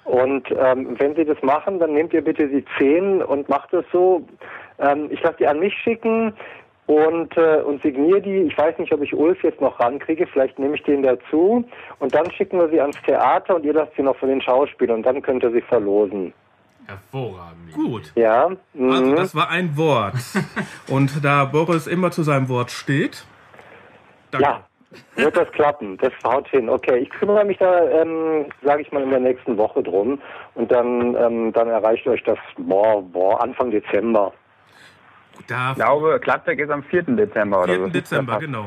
Und 0.04 0.52
ähm, 0.52 0.96
wenn 1.00 1.15
sie 1.15 1.24
das 1.24 1.41
machen, 1.41 1.80
dann 1.80 1.93
nehmt 1.93 2.12
ihr 2.12 2.22
bitte 2.22 2.48
die 2.48 2.65
zehn 2.78 3.22
und 3.22 3.48
macht 3.48 3.74
es 3.74 3.86
so. 3.93 4.28
Ähm, 4.80 5.08
ich 5.10 5.22
lasse 5.22 5.38
die 5.39 5.48
an 5.48 5.60
mich 5.60 5.74
schicken 5.84 6.34
und, 6.86 7.38
äh, 7.38 7.62
und 7.62 7.82
signiere 7.82 8.22
die. 8.22 8.41
Ich 8.41 8.58
weiß 8.58 8.78
nicht, 8.78 8.93
ob 8.93 9.02
ich 9.02 9.13
Ulf 9.13 9.41
jetzt 9.43 9.62
noch 9.62 9.80
rankriege. 9.80 10.28
Vielleicht 10.28 10.60
nehme 10.60 10.76
ich 10.76 10.84
den 10.84 11.02
dazu. 11.02 11.63
Und 12.00 12.13
dann 12.13 12.30
schicken 12.32 12.60
wir 12.60 12.69
sie 12.69 12.82
ans 12.82 13.02
Theater 13.06 13.56
und 13.56 13.63
ihr 13.63 13.74
lasst 13.74 13.96
sie 13.96 14.04
noch 14.04 14.17
von 14.17 14.30
den 14.30 14.41
Schauspielern. 14.41 14.98
Und 14.98 15.06
dann 15.06 15.22
könnt 15.22 15.43
ihr 15.43 15.52
sie 15.52 15.62
verlosen. 15.62 16.34
Hervorragend. 16.88 17.74
Gut. 17.74 18.12
Ja? 18.15 18.50
Mhm. 18.74 18.91
Also 18.91 19.15
das 19.15 19.36
war 19.36 19.50
ein 19.50 19.78
Wort. 19.78 20.15
Und 20.89 21.24
da 21.24 21.46
Boris 21.46 21.88
immer 21.88 22.12
zu 22.12 22.24
seinem 22.24 22.50
Wort 22.50 22.72
steht. 22.72 23.26
Danke. 24.32 24.46
Ja, 24.46 24.63
wird 25.15 25.38
das 25.38 25.50
klappen. 25.54 25.98
Das 25.98 26.12
haut 26.26 26.50
hin. 26.50 26.69
Okay, 26.69 26.98
ich 26.98 27.10
kümmere 27.10 27.46
mich 27.46 27.58
da, 27.58 27.89
ähm, 27.89 28.48
sage 28.62 28.82
ich 28.82 28.91
mal, 28.91 29.04
in 29.04 29.12
der 29.12 29.22
nächsten 29.22 29.58
Woche 29.58 29.82
drum. 29.82 30.19
Und 30.56 30.72
dann, 30.72 31.15
ähm, 31.15 31.54
dann 31.54 31.69
erreicht 31.69 32.06
euch 32.08 32.24
das 32.24 32.38
boah, 32.58 33.02
boah, 33.02 33.41
Anfang 33.41 33.72
Dezember. 33.72 34.34
Da 35.48 35.72
Ich 35.72 35.76
glaube, 35.78 36.19
Gladbeck 36.22 36.60
ist 36.60 36.69
am 36.69 36.84
4. 36.84 37.04
Dezember 37.04 37.63
oder 37.63 37.74
4. 37.74 37.84
so. 37.84 37.89
Dezember, 37.89 38.39
genau. 38.39 38.65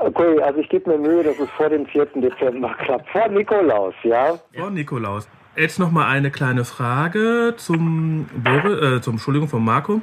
Okay, 0.00 0.40
also 0.42 0.60
ich 0.60 0.68
gebe 0.68 0.90
mir 0.90 0.98
Mühe, 0.98 1.24
dass 1.24 1.38
es 1.38 1.50
vor 1.50 1.68
dem 1.68 1.86
4. 1.86 2.06
Dezember 2.16 2.74
klappt. 2.84 3.08
Vor 3.10 3.28
Nikolaus, 3.28 3.94
ja? 4.04 4.38
Vor 4.56 4.70
Nikolaus. 4.70 5.28
Jetzt 5.56 5.78
noch 5.80 5.90
mal 5.90 6.06
eine 6.06 6.30
kleine 6.30 6.64
Frage 6.64 7.54
zum, 7.56 8.26
Boris, 8.32 8.80
äh, 8.80 9.00
zum 9.00 9.14
Entschuldigung, 9.14 9.48
von 9.48 9.64
Marco. 9.64 10.00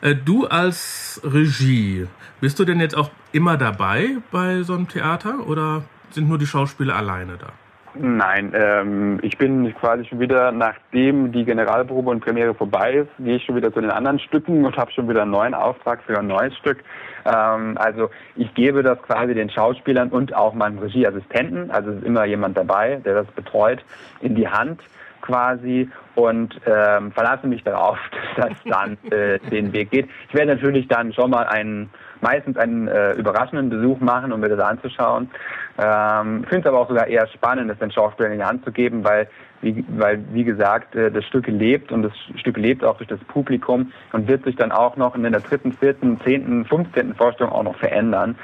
Äh, 0.00 0.16
du 0.16 0.46
als 0.46 1.20
Regie, 1.22 2.08
bist 2.40 2.58
du 2.58 2.64
denn 2.64 2.80
jetzt 2.80 2.96
auch 2.96 3.10
immer 3.32 3.56
dabei 3.56 4.16
bei 4.32 4.62
so 4.62 4.74
einem 4.74 4.88
Theater 4.88 5.46
oder 5.46 5.84
sind 6.10 6.28
nur 6.28 6.38
die 6.38 6.46
Schauspieler 6.46 6.96
alleine 6.96 7.36
da? 7.36 7.52
Nein, 7.94 8.52
ähm, 8.54 9.18
ich 9.22 9.36
bin 9.36 9.74
quasi 9.74 10.04
schon 10.04 10.20
wieder, 10.20 10.52
nachdem 10.52 11.32
die 11.32 11.44
Generalprobe 11.44 12.10
und 12.10 12.20
Premiere 12.20 12.54
vorbei 12.54 12.92
ist, 12.92 13.10
gehe 13.18 13.36
ich 13.36 13.44
schon 13.44 13.56
wieder 13.56 13.72
zu 13.72 13.80
den 13.80 13.90
anderen 13.90 14.20
Stücken 14.20 14.64
und 14.64 14.76
habe 14.76 14.92
schon 14.92 15.08
wieder 15.08 15.22
einen 15.22 15.32
neuen 15.32 15.54
Auftrag 15.54 16.00
für 16.04 16.16
ein 16.16 16.28
neues 16.28 16.56
Stück. 16.56 16.84
Ähm, 17.24 17.76
also 17.78 18.10
ich 18.36 18.54
gebe 18.54 18.84
das 18.84 19.02
quasi 19.02 19.34
den 19.34 19.50
Schauspielern 19.50 20.10
und 20.10 20.34
auch 20.34 20.54
meinem 20.54 20.78
Regieassistenten, 20.78 21.72
also 21.72 21.90
ist 21.90 22.04
immer 22.04 22.24
jemand 22.24 22.56
dabei, 22.56 23.00
der 23.04 23.14
das 23.14 23.26
betreut, 23.28 23.80
in 24.20 24.36
die 24.36 24.48
Hand 24.48 24.80
quasi 25.20 25.88
und 26.14 26.60
ähm, 26.66 27.10
verlasse 27.12 27.46
mich 27.48 27.64
darauf, 27.64 27.98
dass 28.36 28.50
das 28.50 28.58
dann 28.66 28.98
äh, 29.10 29.38
den 29.50 29.72
Weg 29.72 29.90
geht. 29.90 30.08
Ich 30.28 30.34
werde 30.34 30.54
natürlich 30.54 30.86
dann 30.86 31.12
schon 31.12 31.30
mal 31.30 31.46
einen 31.46 31.90
meistens 32.20 32.56
einen 32.56 32.88
äh, 32.88 33.12
überraschenden 33.12 33.70
Besuch 33.70 34.00
machen, 34.00 34.32
um 34.32 34.40
mir 34.40 34.48
das 34.48 34.60
anzuschauen. 34.60 35.30
Ähm, 35.78 36.44
Finde 36.44 36.60
es 36.60 36.66
aber 36.66 36.80
auch 36.80 36.88
sogar 36.88 37.06
eher 37.06 37.26
spannend, 37.28 37.70
das 37.70 37.78
den 37.78 37.90
Schauspielern 37.90 38.32
in 38.32 38.38
die 38.38 38.44
Hand 38.44 38.64
zu 38.64 38.72
geben, 38.72 39.04
weil 39.04 39.28
wie, 39.62 39.84
weil, 39.88 40.24
wie 40.32 40.44
gesagt, 40.44 40.94
äh, 40.94 41.10
das 41.10 41.24
Stück 41.24 41.46
lebt 41.46 41.92
und 41.92 42.02
das 42.02 42.12
Stück 42.36 42.56
lebt 42.56 42.84
auch 42.84 42.96
durch 42.96 43.08
das 43.08 43.20
Publikum 43.20 43.92
und 44.12 44.26
wird 44.26 44.44
sich 44.44 44.56
dann 44.56 44.72
auch 44.72 44.96
noch 44.96 45.14
in 45.14 45.22
der 45.22 45.40
dritten, 45.40 45.72
vierten, 45.72 46.20
zehnten, 46.24 46.64
fünfzehnten 46.64 47.14
Vorstellung 47.14 47.52
auch 47.52 47.62
noch 47.62 47.76
verändern, 47.76 48.36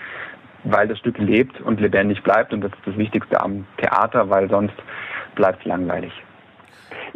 weil 0.65 0.89
das 0.89 0.99
Stück 0.99 1.19
lebt 1.19 1.61
und 1.61 1.81
lebendig 1.81 2.23
bleibt 2.23 2.53
und 2.53 2.61
das 2.61 2.73
ist 2.73 2.87
das 2.87 2.99
Wichtigste 2.99 3.41
am 3.41 3.67
Theater, 3.79 4.29
weil 4.29 4.49
sonst 4.51 4.75
bleibt 5.35 5.61
es 5.61 5.65
langweilig. 5.67 6.13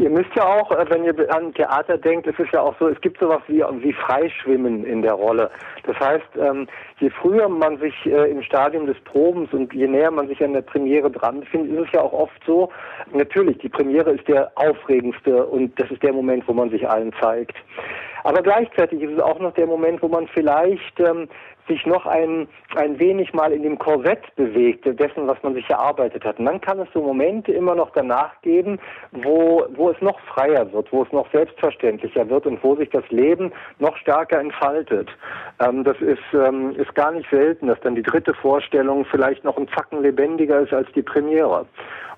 Ihr 0.01 0.09
müsst 0.09 0.35
ja 0.35 0.47
auch, 0.47 0.71
äh, 0.71 0.87
wenn 0.89 1.05
ihr 1.05 1.15
an 1.35 1.53
Theater 1.53 1.99
denkt, 1.99 2.27
es 2.27 2.39
ist 2.39 2.51
ja 2.53 2.63
auch 2.63 2.75
so, 2.79 2.89
es 2.89 2.99
gibt 3.03 3.21
sowas 3.21 3.43
wie, 3.49 3.63
wie 3.83 3.93
Freischwimmen 3.93 4.83
in 4.87 5.03
der 5.03 5.13
Rolle. 5.13 5.51
Das 5.85 5.95
heißt, 6.01 6.25
ähm, 6.41 6.67
je 7.01 7.11
früher 7.11 7.51
man 7.51 7.79
sich 7.79 7.95
äh, 8.07 8.31
im 8.31 8.43
Stadium 8.43 8.87
des 8.87 8.99
Probens 9.01 9.53
und 9.53 9.75
je 9.75 9.87
näher 9.87 10.11
man 10.11 10.27
sich 10.27 10.43
an 10.43 10.55
der 10.55 10.63
Premiere 10.63 11.11
dran 11.11 11.41
befindet, 11.41 11.79
ist 11.79 11.89
es 11.89 11.93
ja 11.93 12.01
auch 12.01 12.15
oft 12.15 12.41
so, 12.47 12.71
natürlich, 13.13 13.59
die 13.59 13.69
Premiere 13.69 14.13
ist 14.13 14.27
der 14.27 14.51
aufregendste 14.55 15.45
und 15.45 15.79
das 15.79 15.91
ist 15.91 16.03
der 16.03 16.15
Moment, 16.15 16.49
wo 16.49 16.55
man 16.55 16.71
sich 16.71 16.89
allen 16.89 17.13
zeigt. 17.21 17.59
Aber 18.25 18.43
gleichzeitig 18.43 19.03
ist 19.03 19.13
es 19.13 19.21
auch 19.21 19.39
noch 19.39 19.53
der 19.53 19.67
Moment, 19.67 20.03
wo 20.03 20.09
man 20.09 20.27
vielleicht 20.29 20.99
ähm, 20.99 21.29
sich 21.71 21.87
noch 21.87 22.05
ein, 22.05 22.49
ein 22.75 22.99
wenig 22.99 23.33
mal 23.33 23.53
in 23.53 23.63
dem 23.63 23.79
Korsett 23.79 24.35
bewegt, 24.37 24.85
dessen, 24.85 25.27
was 25.27 25.43
man 25.43 25.55
sich 25.55 25.69
erarbeitet 25.71 26.25
hat. 26.25 26.39
Und 26.39 26.47
dann 26.47 26.61
kann 26.61 26.81
es 26.81 26.89
so 26.93 27.01
Momente 27.01 27.53
immer 27.53 27.75
noch 27.75 27.91
danach 27.93 28.41
geben, 28.43 28.79
wo, 29.13 29.65
wo 29.75 29.91
es 29.91 30.01
noch 30.01 30.19
freier 30.21 30.71
wird, 30.73 30.93
wo 30.93 31.03
es 31.03 31.13
noch 31.13 31.31
selbstverständlicher 31.33 32.29
wird 32.29 32.47
und 32.47 32.63
wo 32.63 32.75
sich 32.75 32.91
das 32.91 33.09
Leben 33.11 33.53
noch 33.79 33.97
stärker 33.97 34.41
entfaltet. 34.41 35.09
Ähm, 35.61 35.85
das 35.85 35.99
ist, 36.01 36.19
ähm, 36.35 36.75
ist 36.77 36.95
gar 36.95 37.13
nicht 37.13 37.31
selten, 37.31 37.69
dass 37.69 37.81
dann 37.81 37.95
die 37.95 38.03
dritte 38.03 38.35
Vorstellung 38.35 39.05
vielleicht 39.05 39.45
noch 39.45 39.57
ein 39.57 39.69
Zacken 39.69 40.03
lebendiger 40.03 40.61
ist 40.61 40.73
als 40.73 40.91
die 40.93 41.03
Premiere. 41.03 41.67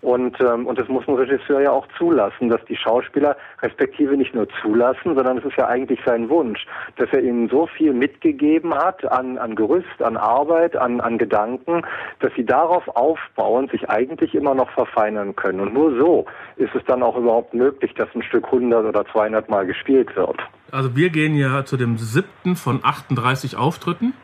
Und, 0.02 0.36
ähm, 0.40 0.66
und 0.66 0.80
das 0.80 0.88
muss 0.88 1.06
ein 1.06 1.14
Regisseur 1.14 1.60
ja 1.60 1.70
auch 1.70 1.86
zulassen, 1.96 2.48
dass 2.48 2.62
die 2.64 2.76
Schauspieler 2.76 3.36
respektive 3.62 4.16
nicht 4.16 4.34
nur 4.34 4.48
zulassen, 4.60 5.14
sondern 5.14 5.38
es 5.38 5.44
ist 5.44 5.56
ja 5.56 5.68
eigentlich 5.68 6.00
sein 6.04 6.28
Wunsch, 6.28 6.66
dass 6.96 7.08
er 7.12 7.22
ihnen 7.22 7.48
so 7.48 7.68
viel 7.68 7.92
mitgegeben 7.92 8.74
hat 8.74 9.04
an, 9.10 9.38
an 9.42 9.54
Gerüst, 9.54 10.02
an 10.02 10.16
Arbeit, 10.16 10.76
an, 10.76 11.00
an 11.00 11.18
Gedanken, 11.18 11.82
dass 12.20 12.32
sie 12.34 12.44
darauf 12.44 12.88
aufbauen, 12.88 13.68
sich 13.68 13.90
eigentlich 13.90 14.34
immer 14.34 14.54
noch 14.54 14.70
verfeinern 14.70 15.36
können. 15.36 15.60
Und 15.60 15.74
nur 15.74 15.96
so 15.98 16.26
ist 16.56 16.74
es 16.74 16.82
dann 16.86 17.02
auch 17.02 17.16
überhaupt 17.16 17.54
möglich, 17.54 17.92
dass 17.94 18.08
ein 18.14 18.22
Stück 18.22 18.46
100 18.46 18.86
oder 18.86 19.04
200 19.06 19.48
Mal 19.48 19.66
gespielt 19.66 20.14
wird. 20.16 20.40
Also 20.70 20.96
wir 20.96 21.10
gehen 21.10 21.36
ja 21.36 21.64
zu 21.64 21.76
dem 21.76 21.98
siebten 21.98 22.56
von 22.56 22.80
38 22.82 23.56
Auftritten. 23.56 24.14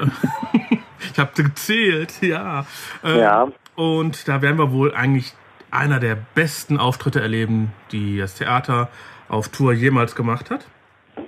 ich 1.12 1.18
habe 1.18 1.30
gezählt, 1.34 2.22
ja. 2.22 2.64
Ähm, 3.04 3.18
Ja. 3.18 3.48
Und 3.76 4.26
da 4.26 4.42
werden 4.42 4.58
wir 4.58 4.72
wohl 4.72 4.94
eigentlich 4.94 5.34
einer 5.70 6.00
der 6.00 6.16
besten 6.34 6.78
Auftritte 6.78 7.20
erleben, 7.20 7.72
die 7.92 8.18
das 8.18 8.34
Theater 8.34 8.88
auf 9.28 9.48
Tour 9.50 9.72
jemals 9.72 10.14
gemacht 10.14 10.50
hat. 10.50 10.66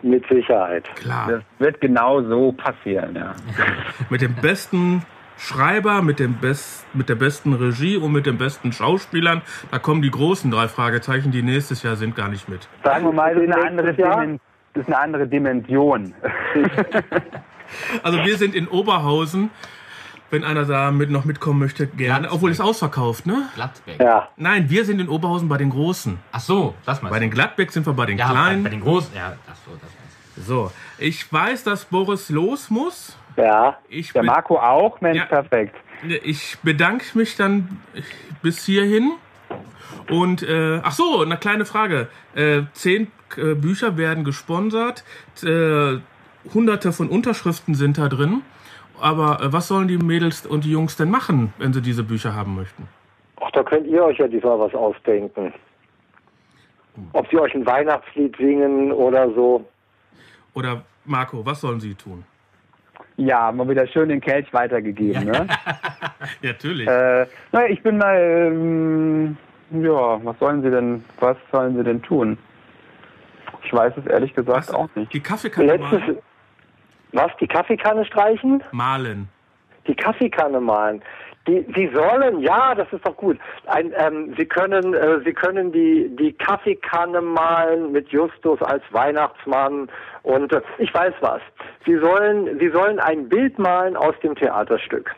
Mit 0.02 0.26
Sicherheit. 0.28 0.84
Klar. 0.96 1.28
Das 1.28 1.42
wird 1.58 1.80
genau 1.80 2.22
so 2.22 2.52
passieren, 2.52 3.14
ja. 3.14 3.34
Mit 4.10 4.22
dem 4.22 4.34
besten 4.34 5.02
Schreiber, 5.36 6.02
mit, 6.02 6.18
dem 6.18 6.34
Best, 6.34 6.84
mit 6.94 7.08
der 7.08 7.14
besten 7.14 7.54
Regie 7.54 7.96
und 7.96 8.12
mit 8.12 8.26
den 8.26 8.36
besten 8.36 8.72
Schauspielern. 8.72 9.40
Da 9.70 9.78
kommen 9.78 10.02
die 10.02 10.10
großen 10.10 10.50
drei 10.50 10.68
Fragezeichen, 10.68 11.30
die 11.30 11.42
nächstes 11.42 11.82
Jahr 11.82 11.96
sind, 11.96 12.14
gar 12.14 12.28
nicht 12.28 12.50
mit. 12.50 12.68
Sagen 12.84 13.06
wir 13.06 13.12
mal, 13.12 13.34
das 13.34 13.44
ist 13.44 13.52
eine 13.54 13.66
andere? 13.66 13.94
Dimen 13.94 14.40
das 14.74 14.82
ist 14.82 14.88
eine 14.88 14.98
andere 14.98 15.26
Dimension. 15.26 16.14
Also 18.02 18.18
wir 18.24 18.36
sind 18.36 18.56
in 18.56 18.66
Oberhausen. 18.66 19.50
Wenn 20.30 20.44
einer 20.44 20.64
da 20.64 20.90
mit, 20.92 21.10
noch 21.10 21.24
mitkommen 21.24 21.58
möchte, 21.58 21.86
gerne. 21.88 22.20
Gladbeck. 22.20 22.32
Obwohl 22.32 22.50
es 22.52 22.60
ausverkauft, 22.60 23.26
ne? 23.26 23.48
Gladbeck. 23.56 24.00
Ja. 24.00 24.28
Nein, 24.36 24.70
wir 24.70 24.84
sind 24.84 25.00
in 25.00 25.08
Oberhausen 25.08 25.48
bei 25.48 25.56
den 25.58 25.70
Großen. 25.70 26.18
Ach 26.30 26.40
so, 26.40 26.74
das 26.86 27.02
meinst 27.02 27.12
Bei 27.12 27.18
den 27.18 27.30
Gladbeck 27.30 27.72
sind 27.72 27.84
wir 27.86 27.92
bei 27.94 28.06
den 28.06 28.16
ja, 28.18 28.30
Kleinen. 28.30 28.62
bei 28.62 28.70
den 28.70 28.80
Großen. 28.80 29.10
Ja, 29.14 29.36
ach 29.50 29.56
so, 29.66 29.72
das 29.72 29.82
meinst 29.82 30.16
du. 30.36 30.42
So, 30.42 30.72
ich 30.98 31.30
weiß, 31.32 31.64
dass 31.64 31.84
Boris 31.84 32.30
los 32.30 32.70
muss. 32.70 33.16
Ja. 33.36 33.78
Ich 33.88 34.12
Der 34.12 34.22
Marco 34.22 34.58
auch, 34.58 35.00
Mensch, 35.00 35.18
Ja. 35.18 35.24
perfekt. 35.26 35.74
Ich 36.24 36.56
bedanke 36.62 37.04
mich 37.18 37.36
dann 37.36 37.80
bis 38.42 38.64
hierhin. 38.64 39.12
Und, 40.08 40.42
äh, 40.42 40.80
ach 40.82 40.92
so, 40.92 41.22
eine 41.22 41.36
kleine 41.36 41.64
Frage. 41.64 42.08
Äh, 42.34 42.62
zehn 42.72 43.08
äh, 43.36 43.54
Bücher 43.54 43.96
werden 43.96 44.24
gesponsert. 44.24 45.04
Äh, 45.42 45.98
hunderte 46.54 46.92
von 46.92 47.08
Unterschriften 47.08 47.74
sind 47.74 47.98
da 47.98 48.08
drin. 48.08 48.42
Aber 49.00 49.40
äh, 49.40 49.52
was 49.52 49.68
sollen 49.68 49.88
die 49.88 49.98
Mädels 49.98 50.46
und 50.46 50.64
die 50.64 50.72
Jungs 50.72 50.96
denn 50.96 51.10
machen, 51.10 51.52
wenn 51.58 51.72
sie 51.72 51.82
diese 51.82 52.02
Bücher 52.02 52.34
haben 52.34 52.54
möchten? 52.54 52.88
Ach, 53.40 53.50
da 53.52 53.62
könnt 53.62 53.86
ihr 53.86 54.04
euch 54.04 54.18
ja 54.18 54.28
diesmal 54.28 54.58
was 54.58 54.74
ausdenken. 54.74 55.52
Ob 57.12 57.28
sie 57.30 57.38
euch 57.38 57.54
ein 57.54 57.64
Weihnachtslied 57.64 58.36
singen 58.36 58.92
oder 58.92 59.30
so. 59.30 59.64
Oder 60.54 60.82
Marco, 61.04 61.44
was 61.46 61.60
sollen 61.60 61.80
sie 61.80 61.94
tun? 61.94 62.24
Ja, 63.16 63.52
mal 63.52 63.68
wieder 63.68 63.86
schön 63.86 64.08
den 64.08 64.20
Kelch 64.20 64.52
weitergegeben, 64.52 65.24
ne? 65.24 65.46
Ja, 65.46 66.14
natürlich. 66.42 66.88
Äh, 66.88 67.26
naja, 67.52 67.66
ich 67.68 67.82
bin 67.82 67.98
mal, 67.98 68.16
ähm, 68.18 69.36
ja, 69.70 70.24
was 70.24 70.38
sollen 70.38 70.62
sie 70.62 70.70
denn, 70.70 71.04
was 71.20 71.36
sollen 71.52 71.76
sie 71.76 71.84
denn 71.84 72.02
tun? 72.02 72.38
Ich 73.62 73.72
weiß 73.72 73.92
es 73.96 74.06
ehrlich 74.06 74.34
gesagt 74.34 74.68
Was? 74.68 74.74
auch 74.74 74.88
nicht. 74.94 75.12
Die 75.12 75.20
Kaffeekanne 75.20 75.76
Letztes? 75.76 76.16
Was, 77.12 77.30
die 77.40 77.46
Kaffeekanne 77.46 78.04
streichen? 78.04 78.62
malen. 78.72 79.28
Die 79.86 79.94
Kaffeekanne 79.94 80.60
malen. 80.60 81.02
Die, 81.48 81.64
sie 81.74 81.90
sollen, 81.94 82.40
ja, 82.40 82.74
das 82.74 82.86
ist 82.92 83.04
doch 83.06 83.16
gut. 83.16 83.38
Ein, 83.66 83.92
ähm, 83.96 84.34
sie 84.36 84.44
können, 84.44 84.92
äh, 84.92 85.20
sie 85.24 85.32
können 85.32 85.72
die 85.72 86.14
die 86.16 86.32
Kaffeekanne 86.34 87.22
malen 87.22 87.92
mit 87.92 88.08
Justus 88.10 88.60
als 88.62 88.82
Weihnachtsmann 88.90 89.88
und 90.22 90.52
äh, 90.52 90.60
ich 90.78 90.92
weiß 90.92 91.14
was. 91.22 91.40
Sie 91.86 91.96
sollen, 91.96 92.58
sie 92.60 92.68
sollen 92.68 93.00
ein 93.00 93.28
Bild 93.28 93.58
malen 93.58 93.96
aus 93.96 94.14
dem 94.22 94.34
Theaterstück. 94.34 95.10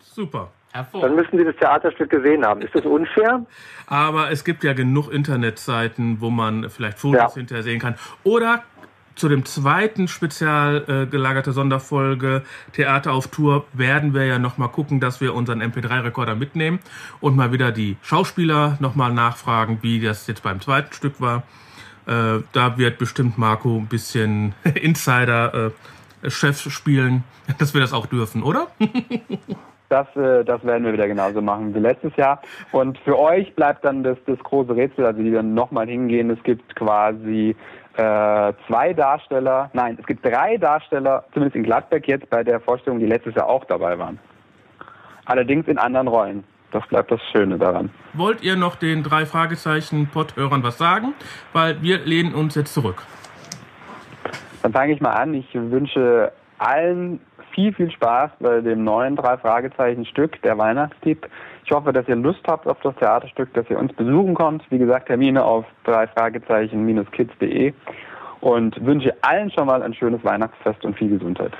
Super. 0.00 0.48
Dann 0.72 0.84
Hervorragend. 0.84 1.16
müssen 1.16 1.38
Sie 1.38 1.44
das 1.44 1.56
Theaterstück 1.56 2.10
gesehen 2.10 2.44
haben. 2.44 2.60
Ist 2.60 2.74
das 2.74 2.84
unfair? 2.84 3.46
Aber 3.86 4.30
es 4.30 4.44
gibt 4.44 4.64
ja 4.64 4.74
genug 4.74 5.10
Internetseiten, 5.10 6.20
wo 6.20 6.30
man 6.30 6.68
vielleicht 6.68 6.98
Fotos 6.98 7.18
Ja. 7.20 7.30
hinterher 7.34 7.62
sehen 7.62 7.78
kann. 7.80 7.94
Oder 8.22 8.64
zu 9.18 9.28
dem 9.28 9.44
zweiten 9.44 10.08
spezial 10.08 10.84
äh, 10.86 11.06
gelagerte 11.06 11.52
Sonderfolge 11.52 12.42
Theater 12.72 13.12
auf 13.12 13.28
Tour 13.28 13.66
werden 13.72 14.14
wir 14.14 14.24
ja 14.24 14.38
nochmal 14.38 14.68
gucken, 14.68 15.00
dass 15.00 15.20
wir 15.20 15.34
unseren 15.34 15.60
MP3-Rekorder 15.62 16.34
mitnehmen 16.34 16.78
und 17.20 17.36
mal 17.36 17.52
wieder 17.52 17.72
die 17.72 17.96
Schauspieler 18.02 18.78
nochmal 18.80 19.12
nachfragen, 19.12 19.78
wie 19.82 20.00
das 20.00 20.26
jetzt 20.26 20.42
beim 20.42 20.60
zweiten 20.60 20.92
Stück 20.92 21.20
war. 21.20 21.42
Äh, 22.06 22.42
da 22.52 22.78
wird 22.78 22.98
bestimmt 22.98 23.38
Marco 23.38 23.76
ein 23.76 23.86
bisschen 23.86 24.54
Insider 24.74 25.72
äh, 26.22 26.30
Chef 26.30 26.58
spielen, 26.70 27.24
dass 27.58 27.74
wir 27.74 27.80
das 27.80 27.92
auch 27.92 28.06
dürfen, 28.06 28.42
oder? 28.42 28.68
Das, 29.90 30.06
äh, 30.16 30.44
das 30.44 30.62
werden 30.64 30.84
wir 30.84 30.92
wieder 30.92 31.08
genauso 31.08 31.40
machen 31.40 31.74
wie 31.74 31.78
letztes 31.78 32.14
Jahr. 32.16 32.42
Und 32.72 32.98
für 32.98 33.18
euch 33.18 33.54
bleibt 33.54 33.86
dann 33.86 34.02
das, 34.02 34.18
das 34.26 34.38
große 34.40 34.76
Rätsel, 34.76 35.06
also 35.06 35.22
die 35.22 35.30
dann 35.30 35.54
nochmal 35.54 35.86
hingehen. 35.86 36.28
Es 36.28 36.42
gibt 36.42 36.76
quasi 36.76 37.56
äh, 37.98 38.52
zwei 38.68 38.92
Darsteller, 38.94 39.70
nein, 39.72 39.96
es 39.98 40.06
gibt 40.06 40.24
drei 40.24 40.56
Darsteller, 40.56 41.24
zumindest 41.32 41.56
in 41.56 41.64
Gladbeck 41.64 42.06
jetzt 42.06 42.30
bei 42.30 42.44
der 42.44 42.60
Vorstellung, 42.60 43.00
die 43.00 43.06
letztes 43.06 43.34
Jahr 43.34 43.48
auch 43.48 43.64
dabei 43.64 43.98
waren. 43.98 44.20
Allerdings 45.24 45.66
in 45.66 45.78
anderen 45.78 46.06
Rollen. 46.06 46.44
Das 46.70 46.86
bleibt 46.86 47.10
das 47.10 47.20
Schöne 47.32 47.58
daran. 47.58 47.90
Wollt 48.12 48.42
ihr 48.42 48.54
noch 48.54 48.76
den 48.76 49.02
drei 49.02 49.26
Fragezeichen 49.26 50.06
Pod-Hörern 50.06 50.62
was 50.62 50.78
sagen? 50.78 51.14
Weil 51.52 51.82
wir 51.82 51.98
lehnen 51.98 52.34
uns 52.34 52.54
jetzt 52.54 52.72
zurück. 52.72 53.02
Dann 54.62 54.72
fange 54.72 54.92
ich 54.92 55.00
mal 55.00 55.14
an. 55.14 55.34
Ich 55.34 55.48
wünsche 55.54 56.30
allen 56.58 57.20
viel, 57.52 57.72
viel 57.72 57.90
Spaß 57.90 58.30
bei 58.38 58.60
dem 58.60 58.84
neuen 58.84 59.16
Drei-Fragezeichen-Stück, 59.16 60.40
der 60.42 60.56
Weihnachtstipp. 60.56 61.28
Ich 61.68 61.74
hoffe, 61.74 61.92
dass 61.92 62.08
ihr 62.08 62.16
Lust 62.16 62.40
habt 62.46 62.66
auf 62.66 62.78
das 62.82 62.94
Theaterstück, 62.94 63.52
dass 63.52 63.68
ihr 63.68 63.78
uns 63.78 63.92
besuchen 63.92 64.32
kommt. 64.32 64.64
Wie 64.70 64.78
gesagt, 64.78 65.08
Termine 65.08 65.44
auf 65.44 65.66
drei-fragezeichen-kids.de 65.84 67.74
und 68.40 68.86
wünsche 68.86 69.14
allen 69.20 69.50
schon 69.50 69.66
mal 69.66 69.82
ein 69.82 69.92
schönes 69.92 70.24
Weihnachtsfest 70.24 70.82
und 70.86 70.96
viel 70.96 71.10
Gesundheit. 71.10 71.52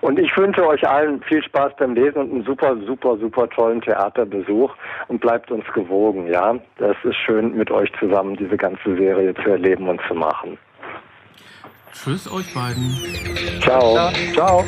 Und 0.00 0.18
ich 0.18 0.36
wünsche 0.36 0.66
euch 0.66 0.84
allen 0.88 1.22
viel 1.22 1.44
Spaß 1.44 1.74
beim 1.78 1.94
Lesen 1.94 2.22
und 2.22 2.32
einen 2.32 2.44
super, 2.44 2.76
super, 2.84 3.16
super 3.18 3.48
tollen 3.50 3.82
Theaterbesuch 3.82 4.74
und 5.06 5.20
bleibt 5.20 5.52
uns 5.52 5.64
gewogen, 5.72 6.26
ja. 6.26 6.56
Das 6.78 6.96
ist 7.04 7.16
schön, 7.24 7.56
mit 7.56 7.70
euch 7.70 7.92
zusammen 8.00 8.34
diese 8.34 8.56
ganze 8.56 8.96
Serie 8.96 9.32
zu 9.34 9.48
erleben 9.48 9.88
und 9.88 10.00
zu 10.08 10.14
machen. 10.14 10.58
Tschüss 11.92 12.28
euch 12.32 12.52
beiden. 12.52 12.96
Ciao. 13.60 14.10
Ciao. 14.34 14.64